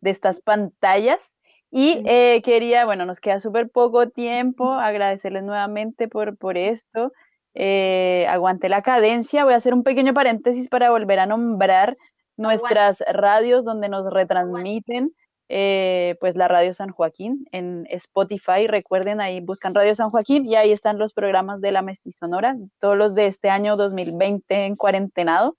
[0.00, 1.36] de estas pantallas.
[1.74, 7.12] Y eh, quería, bueno, nos queda súper poco tiempo, agradecerles nuevamente por, por esto.
[7.54, 9.44] Eh, aguante la cadencia.
[9.44, 11.96] Voy a hacer un pequeño paréntesis para volver a nombrar
[12.36, 15.12] nuestras radios donde nos retransmiten,
[15.48, 18.66] eh, pues la Radio San Joaquín en Spotify.
[18.66, 22.98] Recuerden, ahí buscan Radio San Joaquín y ahí están los programas de la Mestizonora, todos
[22.98, 25.56] los de este año 2020 en cuarentenado.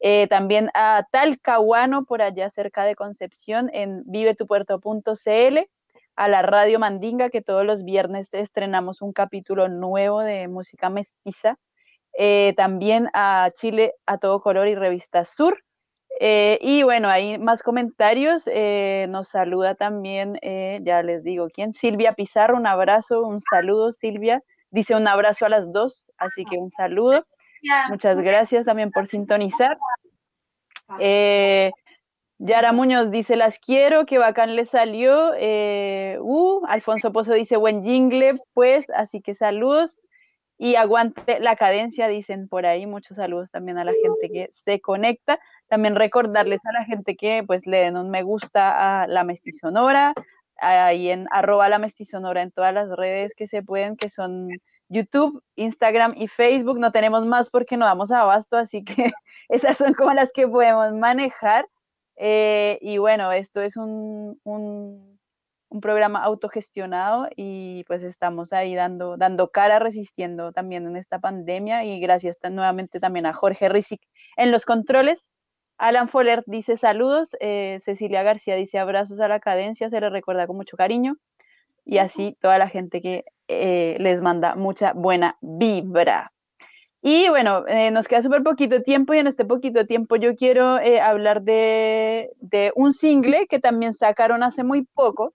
[0.00, 5.58] Eh, también a Talcahuano, por allá cerca de Concepción, en vivetupuerto.cl,
[6.16, 11.58] a la Radio Mandinga, que todos los viernes estrenamos un capítulo nuevo de música mestiza.
[12.18, 15.62] Eh, también a Chile a todo color y Revista Sur.
[16.18, 18.44] Eh, y bueno, hay más comentarios.
[19.08, 20.38] nos saluda también,
[20.82, 22.56] ya les digo quién, Silvia Pizarro.
[22.56, 24.42] Un abrazo, un saludo, Silvia.
[24.70, 27.26] Dice un abrazo a las dos, así que un saludo.
[27.88, 29.78] Muchas gracias también por sintonizar.
[31.00, 31.72] Eh,
[32.38, 35.32] Yara Muñoz dice, las quiero, qué bacán le salió.
[35.38, 40.06] Eh, uh, Alfonso Pozo dice, buen jingle, pues, así que saludos.
[40.58, 42.86] Y aguante la cadencia, dicen por ahí.
[42.86, 45.38] Muchos saludos también a la gente que se conecta.
[45.68, 50.14] También recordarles a la gente que pues le den un me gusta a la mestizonora,
[50.58, 54.48] ahí en arroba la mestizonora en todas las redes que se pueden, que son
[54.88, 56.78] YouTube, Instagram y Facebook.
[56.78, 59.12] No tenemos más porque no damos abasto, así que
[59.48, 61.68] esas son como las que podemos manejar.
[62.16, 65.16] Eh, y bueno, esto es un, un,
[65.82, 72.00] programa autogestionado y pues estamos ahí dando, dando cara, resistiendo también en esta pandemia y
[72.00, 74.00] gracias nuevamente también a Jorge Rizik
[74.38, 75.38] en los controles.
[75.76, 80.46] Alan Foller dice saludos, eh, Cecilia García dice abrazos a la cadencia, se le recuerda
[80.46, 81.16] con mucho cariño
[81.84, 86.32] y así toda la gente que eh, les manda mucha buena vibra.
[87.02, 90.80] Y bueno, eh, nos queda súper poquito tiempo y en este poquito tiempo yo quiero
[90.80, 95.34] eh, hablar de, de, un single que también sacaron hace muy poco,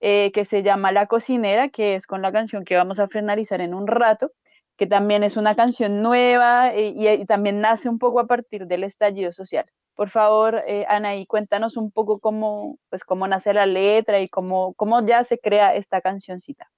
[0.00, 3.74] que se llama La Cocinera, que es con la canción que vamos a finalizar en
[3.74, 4.32] un rato,
[4.78, 9.30] que también es una canción nueva y, también nace un poco a partir del estallido
[9.32, 9.66] social.
[9.94, 15.04] Por favor, Anaí, cuéntanos un poco cómo, pues, cómo nace la letra y cómo, cómo
[15.04, 16.70] ya se crea esta cancioncita.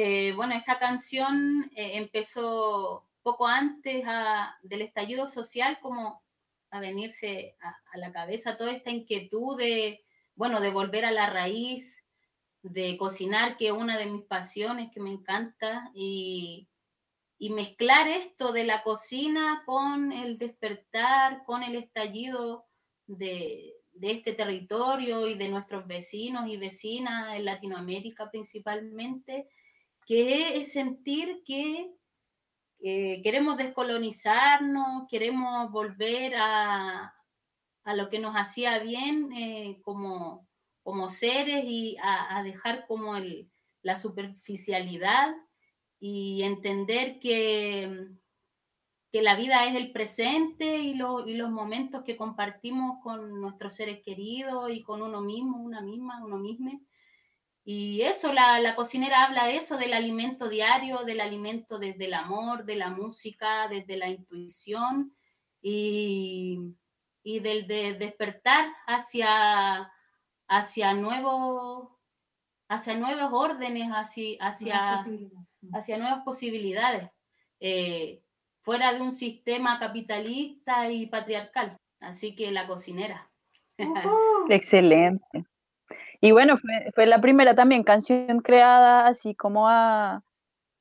[0.00, 4.04] Eh, bueno, esta canción eh, empezó poco antes
[4.62, 6.22] del estallido social, como
[6.70, 10.04] a venirse a, la cabeza toda esta inquietud de,
[10.36, 12.06] bueno, de volver a la raíz,
[12.62, 16.68] de cocinar, que es una de mis pasiones que me encanta, y,
[17.36, 22.66] y mezclar esto de la cocina con el despertar, con el estallido
[23.08, 29.48] de, de este territorio y de nuestros vecinos y vecinas en Latinoamérica principalmente,
[30.08, 31.92] que es sentir que
[32.80, 37.14] eh, queremos descolonizarnos, queremos volver a,
[37.84, 40.48] a, lo que nos hacía bien eh, como,
[40.82, 43.50] como seres y a, dejar como el,
[43.82, 45.34] la superficialidad
[46.00, 48.08] y entender que,
[49.12, 53.74] que la vida es el presente y, lo, y, los momentos que compartimos con nuestros
[53.74, 56.80] seres queridos y con uno mismo, una misma, uno mismo.
[57.70, 62.14] Y eso, la, la, cocinera habla de eso, del alimento diario, del alimento desde el
[62.14, 65.14] amor, de la música, desde la intuición
[65.60, 66.74] y,
[67.22, 69.92] y del de despertar hacia,
[70.48, 72.00] hacia, nuevo,
[72.70, 75.04] hacia nuevos órdenes, hacia, hacia,
[75.74, 77.10] hacia nuevas posibilidades,
[77.60, 78.22] eh,
[78.62, 81.76] fuera de un sistema capitalista y patriarcal.
[82.00, 83.30] Así que la cocinera.
[83.76, 84.46] Uh -huh.
[84.54, 85.44] Excelente.
[86.20, 90.22] Y bueno, fue, fue la primera también canción creada así como a,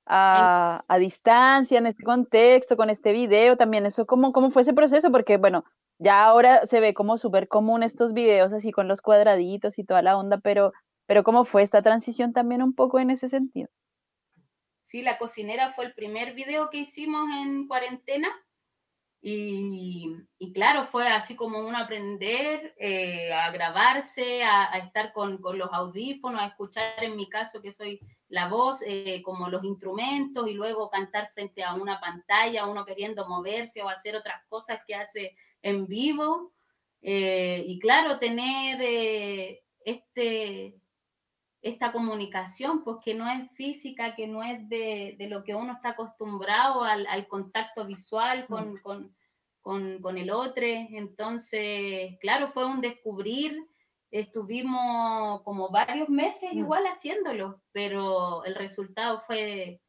[0.05, 3.85] a, a distancia, en este contexto, con este video también.
[3.85, 5.11] Eso, ¿cómo, cómo fue ese proceso?
[5.11, 5.63] Porque bueno,
[5.99, 10.01] ya ahora se ve como súper común estos videos así con los cuadraditos y toda
[10.01, 10.73] la onda, pero,
[11.05, 13.69] pero ¿cómo fue esta transición también un poco en ese sentido?
[14.81, 18.29] Sí, La Cocinera fue el primer video que hicimos en cuarentena.
[19.21, 25.69] Y, claro, fue así como un aprender eh, a grabarse, a, estar con, con, los
[25.73, 27.99] audífonos, a escuchar en mi caso que soy
[28.29, 33.27] la voz, eh, como los instrumentos y luego cantar frente a una pantalla, uno queriendo
[33.27, 36.53] moverse o hacer otras cosas que hace en vivo.
[37.01, 38.79] Eh, y claro, tener
[39.83, 40.75] este,
[41.61, 45.73] esta comunicación, pues que no es física, que no es de, de lo que uno
[45.73, 48.81] está acostumbrado al, al contacto visual con, mm.
[48.81, 49.15] con,
[49.61, 50.65] con, con, el otro.
[50.65, 53.57] Entonces, claro, fue un descubrir.
[54.11, 56.57] Estuvimos como varios meses mm.
[56.57, 59.81] igual haciéndolo, pero el resultado fue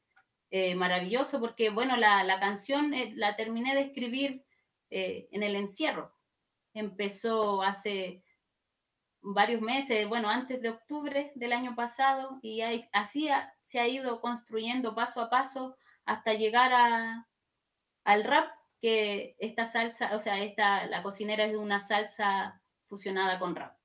[0.51, 4.45] eh, maravilloso porque, bueno, la, la canción eh, la terminé de escribir
[4.91, 6.15] eh, en el encierro.
[6.73, 8.23] Empezó hace
[9.21, 13.89] varios meses, bueno, antes de octubre del año pasado, y hay, así ha, se ha
[13.89, 17.27] ido construyendo paso a paso hasta llegar a,
[18.05, 18.51] al rap,
[18.81, 23.77] que esta salsa, o sea, esta, la cocinera es una salsa fusionada con rap.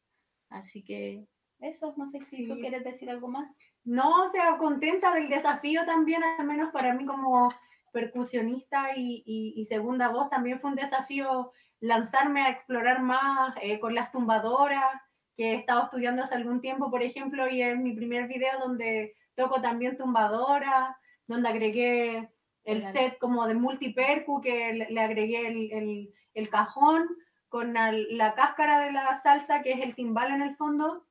[0.50, 1.26] Así que
[1.60, 2.48] eso, no sé si sí.
[2.48, 3.50] tú quieres decir algo más.
[3.84, 7.54] No, o sea, contenta del desafío también, al menos para mí como
[7.92, 13.80] percusionista y, y, y segunda voz, también fue un desafío lanzarme a explorar más eh,
[13.80, 15.02] con las tumbadoras,
[15.36, 19.16] que he estado estudiando hace algún tiempo, por ejemplo, y es mi primer video donde
[19.36, 22.30] toco también tumbadora, donde agregué
[22.64, 27.08] el set como de multipercu, que le, le agregué el, el, el, cajón
[27.50, 31.06] con la cáscara de la salsa, que es el timbal en el fondo,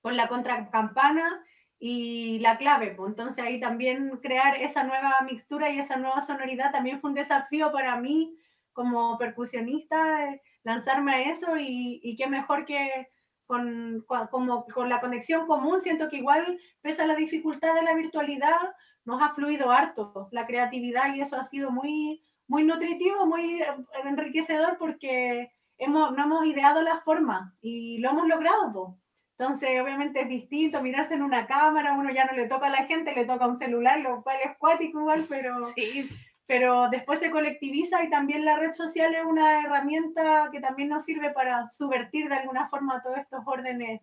[0.00, 1.44] con la contracampana
[1.78, 2.92] y la clave.
[2.92, 3.10] Pues.
[3.10, 7.72] Entonces ahí también crear esa nueva mixtura y esa nueva sonoridad también fue un desafío
[7.72, 8.36] para mí
[8.72, 13.08] como percusionista, eh, lanzarme a eso y, y qué mejor que
[13.46, 17.94] con, como, con la conexión común, siento que igual, pese a la dificultad de la
[17.94, 18.74] virtualidad,
[19.04, 23.62] nos ha fluido harto la creatividad y eso ha sido muy, muy nutritivo, muy
[24.04, 28.72] enriquecedor porque hemos, no hemos ideado la forma y lo hemos logrado.
[28.72, 28.98] Po.
[29.38, 32.84] Entonces, obviamente es distinto mirarse en una cámara, uno ya no le toca a la
[32.84, 36.08] gente, le toca un celular, lo cual es cuático igual, pero, sí.
[36.52, 41.02] Pero después se colectiviza y también la red social es una herramienta que también nos
[41.02, 44.02] sirve para subvertir de alguna forma todos estos órdenes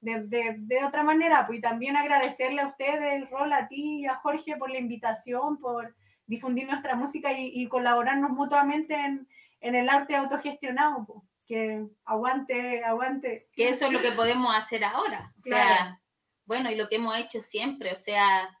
[0.00, 1.44] de, de, de otra manera.
[1.44, 5.58] Pues, y también agradecerle a ustedes, Rol, a ti y a Jorge por la invitación,
[5.58, 9.26] por difundir nuestra música y, y colaborarnos mutuamente en,
[9.60, 11.04] en el arte autogestionado.
[11.04, 13.48] Pues que aguante, aguante.
[13.54, 15.34] Que eso es lo que podemos hacer ahora.
[15.36, 15.68] O claro.
[15.68, 16.00] sea,
[16.44, 18.56] bueno, y lo que hemos hecho siempre, o sea,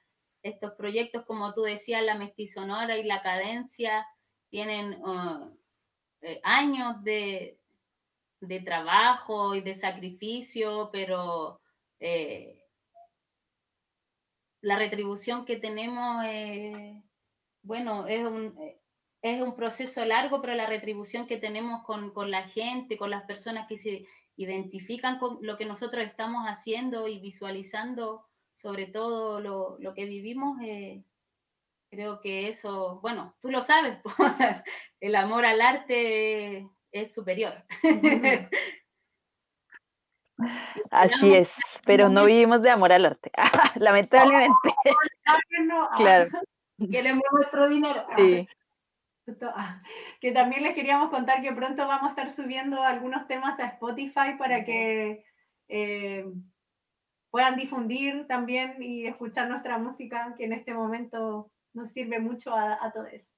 [0.48, 4.06] estos proyectos, como tú decías, la mestizonora y la cadencia,
[4.50, 5.56] tienen uh,
[6.22, 7.58] eh, años de,
[8.40, 11.60] de, trabajo y de sacrificio, pero
[12.00, 12.64] eh,
[14.60, 16.24] la retribución que tenemos,
[17.62, 18.54] bueno, es un
[19.22, 23.24] es un proceso largo, pero la retribución que tenemos con, con, la gente, con las
[23.24, 28.27] personas que se identifican con lo que nosotros estamos haciendo y visualizando
[28.58, 31.04] sobre todo lo, lo que vivimos, eh,
[31.88, 34.00] creo que eso, bueno, tú lo sabes,
[35.00, 37.52] el amor al arte es superior.
[40.90, 43.30] Así es, pero no vivimos de amor al arte,
[43.76, 44.74] lamentablemente.
[45.96, 46.28] claro.
[46.90, 48.06] Queremos nuestro dinero.
[48.16, 48.48] Sí.
[49.54, 49.80] Ah,
[50.20, 54.36] que también les queríamos contar que pronto vamos a estar subiendo algunos temas a Spotify
[54.38, 55.24] para que
[55.68, 56.24] eh,
[57.30, 62.74] puedan difundir también y escuchar nuestra música, que en este momento nos sirve mucho a,
[62.84, 63.34] a todos.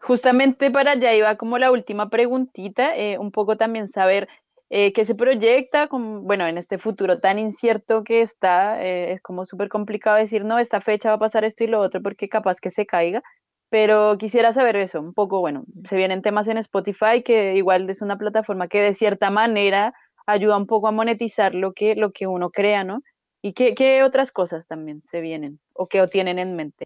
[0.00, 4.28] Justamente para allá iba como la última preguntita, eh, un poco también saber
[4.70, 9.20] eh, qué se proyecta, con, bueno, en este futuro tan incierto que está, eh, es
[9.20, 12.28] como súper complicado decir, no, esta fecha va a pasar esto y lo otro, porque
[12.28, 13.22] capaz que se caiga.
[13.68, 18.02] Pero quisiera saber eso, un poco, bueno, se vienen temas en Spotify, que igual es
[18.02, 19.94] una plataforma que de cierta manera
[20.30, 23.02] ayuda un poco a monetizar lo que, lo que uno crea, ¿no?
[23.42, 26.84] ¿Y qué, qué otras cosas también se vienen o que tienen en mente?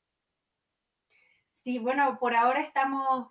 [1.52, 3.28] Sí, bueno, por ahora estamos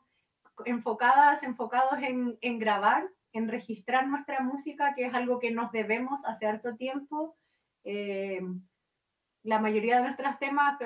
[0.65, 6.25] enfocadas, enfocados en, en grabar, en registrar nuestra música, que es algo que nos debemos
[6.25, 7.37] hace harto tiempo.
[7.83, 8.41] Eh,
[9.43, 10.79] la mayoría de nuestros temas,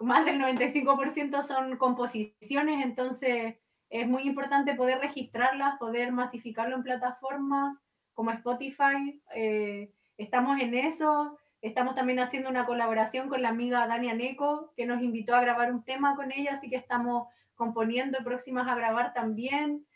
[0.00, 3.56] más del 95% son composiciones, entonces
[3.90, 7.76] es muy importante poder registrarlas, poder masificarlo en plataformas
[8.14, 11.38] como Spotify, eh, estamos en eso.
[11.60, 15.72] Estamos también haciendo una colaboración con la amiga Dania Neco, que nos invitó a grabar
[15.72, 19.86] un tema con ella, así que estamos componiendo próximas a grabar también.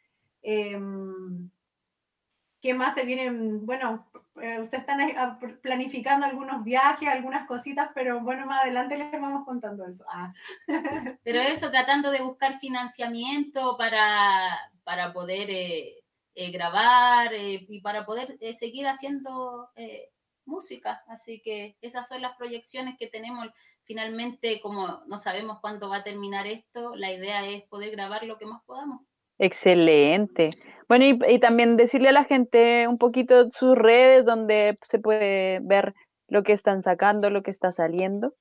[0.43, 1.51] Em,
[2.61, 3.65] ¿Qué más se vienen?
[3.67, 4.11] Bueno,
[4.41, 9.87] eh, ustedes están planificando algunos viajes, algunas cositas, pero bueno, más adelante les vamos contando
[9.87, 10.05] eso.
[10.13, 10.33] Ah.
[11.23, 16.03] Pero eso, tratando de buscar financiamiento para, para poder eh,
[16.41, 19.71] eh, grabar y para poder seguir haciendo
[20.49, 21.03] música.
[21.09, 23.47] Así que esas son las proyecciones que tenemos.
[23.85, 28.39] Finalmente, como no sabemos cuándo va a terminar esto, la idea es poder grabar lo
[28.39, 29.03] que más podamos.
[29.39, 30.51] Excelente.
[30.89, 35.95] Bueno, y, también decirle a la gente un poquito sus redes donde se puede ver
[36.27, 38.35] lo que están sacando, lo que está saliendo.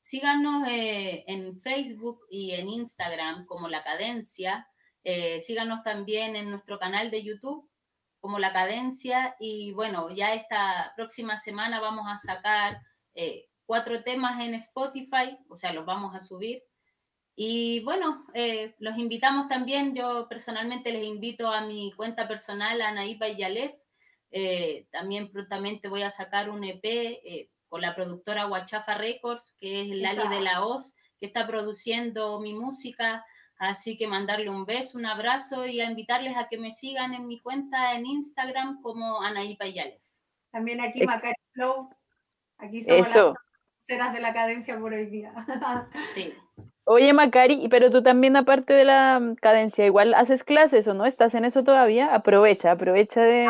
[0.00, 4.66] Síganos eh, en Facebook y en Instagram como La Cadencia.
[5.04, 7.68] Eh, síganos también en nuestro canal de YouTube
[8.24, 9.36] como La Cadencia.
[9.38, 12.80] Y bueno, ya esta próxima semana vamos a sacar
[13.12, 16.62] eh, cuatro temas en Spotify, o sea, los vamos a subir.
[17.36, 23.28] Y bueno, eh, los invitamos también, yo personalmente les invito a mi cuenta personal, Anaíba
[23.28, 23.74] Yalef.
[24.30, 29.88] Eh, también prontamente voy a sacar un EP con la productora Huachafa Records, que es
[29.98, 33.22] Lali de la Oz, que está produciendo mi música.
[33.58, 37.26] Así que mandarle un beso, un abrazo y a invitarles a que me sigan en
[37.26, 40.02] mi cuenta en Instagram como Anaíba Yalef.
[40.50, 41.90] También aquí Macari Flow.
[42.58, 43.34] Aquí somos Eso.
[43.88, 45.32] las de la cadencia por hoy día.
[46.14, 46.34] sí.
[46.86, 51.06] Oye, Macari, pero tú también, aparte de la cadencia, igual haces clases o no?
[51.06, 52.14] ¿Estás en eso todavía?
[52.14, 53.48] Aprovecha, aprovecha de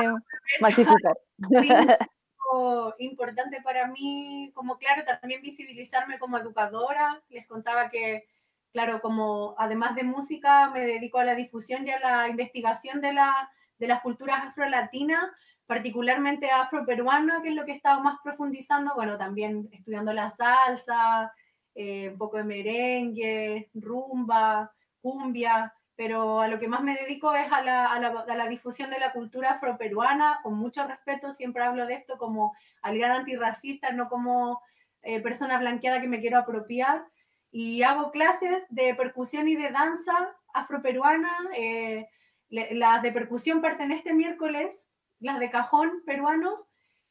[0.61, 1.17] masificar.
[1.61, 1.69] Sí,
[2.99, 7.21] importante para mí, como claro, también visibilizarme como educadora.
[7.29, 8.29] Les contaba que,
[8.75, 13.13] claro, como además de música, me dedico a la difusión y a la investigación de,
[13.13, 13.49] la,
[13.79, 15.31] de las culturas afrolatinas,
[15.65, 18.97] particularmente afroperuana, que es lo que he estado más profundizando.
[18.97, 21.33] Bueno, también estudiando la salsa,
[21.77, 27.53] eh, un poco de merengue, rumba, cumbia, pero a lo que más me dedico es
[27.53, 31.63] a la, a la, a la difusión de la cultura afroperuana, con mucho respeto, siempre
[31.63, 34.61] hablo de esto como aliada antirracista, no como
[35.03, 37.05] eh, persona blanqueada que me quiero apropiar,
[37.57, 40.13] y hago clases de percusión y de danza
[40.53, 42.09] afroperuana, eh,
[42.51, 44.91] las de percusión parten este miércoles,
[45.21, 46.67] las de cajón peruano,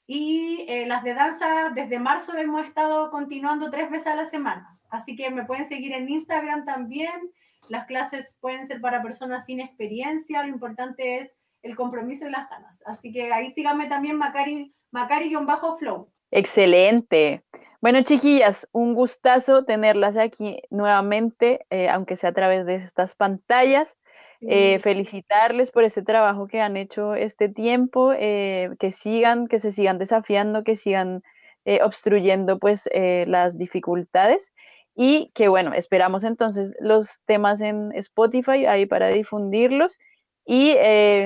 [0.06, 4.68] y eh, las de danza, desde marzo hemos estado continuando tres veces a la semana.
[4.90, 7.32] Así que me pueden seguir en Instagram también.
[7.70, 10.44] Las clases pueden ser para personas sin experiencia.
[10.44, 11.32] Lo importante es
[11.62, 12.84] el compromiso y las ganas.
[12.86, 16.12] Así que ahí síganme también Macari, Macari-Flow.
[16.32, 17.46] Excelente.
[17.84, 23.98] Bueno, chiquillas, un gustazo tenerlas aquí nuevamente, eh, aunque sea a través de estas pantallas.
[24.40, 29.72] Eh, felicitarles por este trabajo que han hecho este tiempo, eh, que sigan, que se
[29.72, 31.24] sigan desafiando, que sigan
[31.66, 34.54] eh, obstruyendo pues las dificultades.
[34.96, 40.00] Y que bueno, esperamos entonces los temas en Spotify ahí para difundirlos.
[40.46, 40.76] Y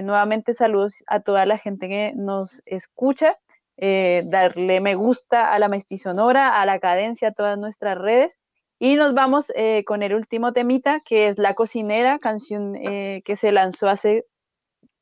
[0.02, 3.38] nuevamente saludos a toda la gente que nos escucha,
[3.78, 8.40] darle me gusta a la mestizonora, a la cadencia, a todas nuestras redes
[8.80, 13.36] y nos vamos eh, con el último temita, que es La Cocinera, canción eh, que
[13.36, 14.26] se lanzó hace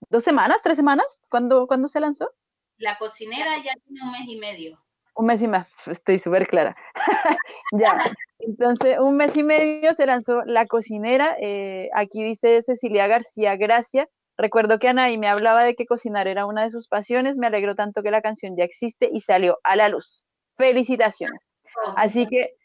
[0.09, 1.19] dos semanas, tres semanas.
[1.29, 2.29] ¿Cuándo, ¿cuándo se lanzó?
[2.77, 4.81] La Cocinera ya tiene un mes y medio.
[5.15, 6.75] Un mes y más, estoy súper clara.
[7.73, 7.97] ya,
[8.39, 11.35] entonces un mes y medio se lanzó La Cocinera.
[11.41, 14.07] Eh, aquí dice Cecilia García Gracia.
[14.37, 17.37] Recuerdo que Anaí me hablaba de que cocinar era una de sus pasiones.
[17.37, 20.25] Me alegro tanto que la canción ya existe y salió a la luz.
[20.57, 21.47] Felicitaciones.
[21.85, 22.55] Oh, Así que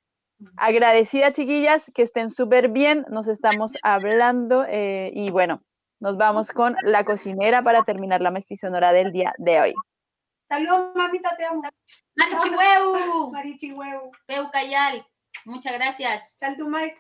[0.57, 3.05] Agradecida, chiquillas, que estén súper bien.
[3.11, 5.62] Nos estamos hablando eh, y bueno,
[6.01, 9.75] nos vamos con la cocinera para terminar la mestizonora del día de hoy.
[10.49, 11.62] Saludos, mamita, te amo.
[12.16, 13.31] Marichihueu.
[13.31, 14.11] Marichihueu.
[14.27, 15.05] Peu Cayal.
[15.45, 16.37] Muchas gracias.
[16.39, 16.99] Chal tu Mike.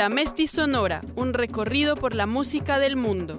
[0.00, 3.38] La Mesti Sonora, un recorrido por la música del mundo.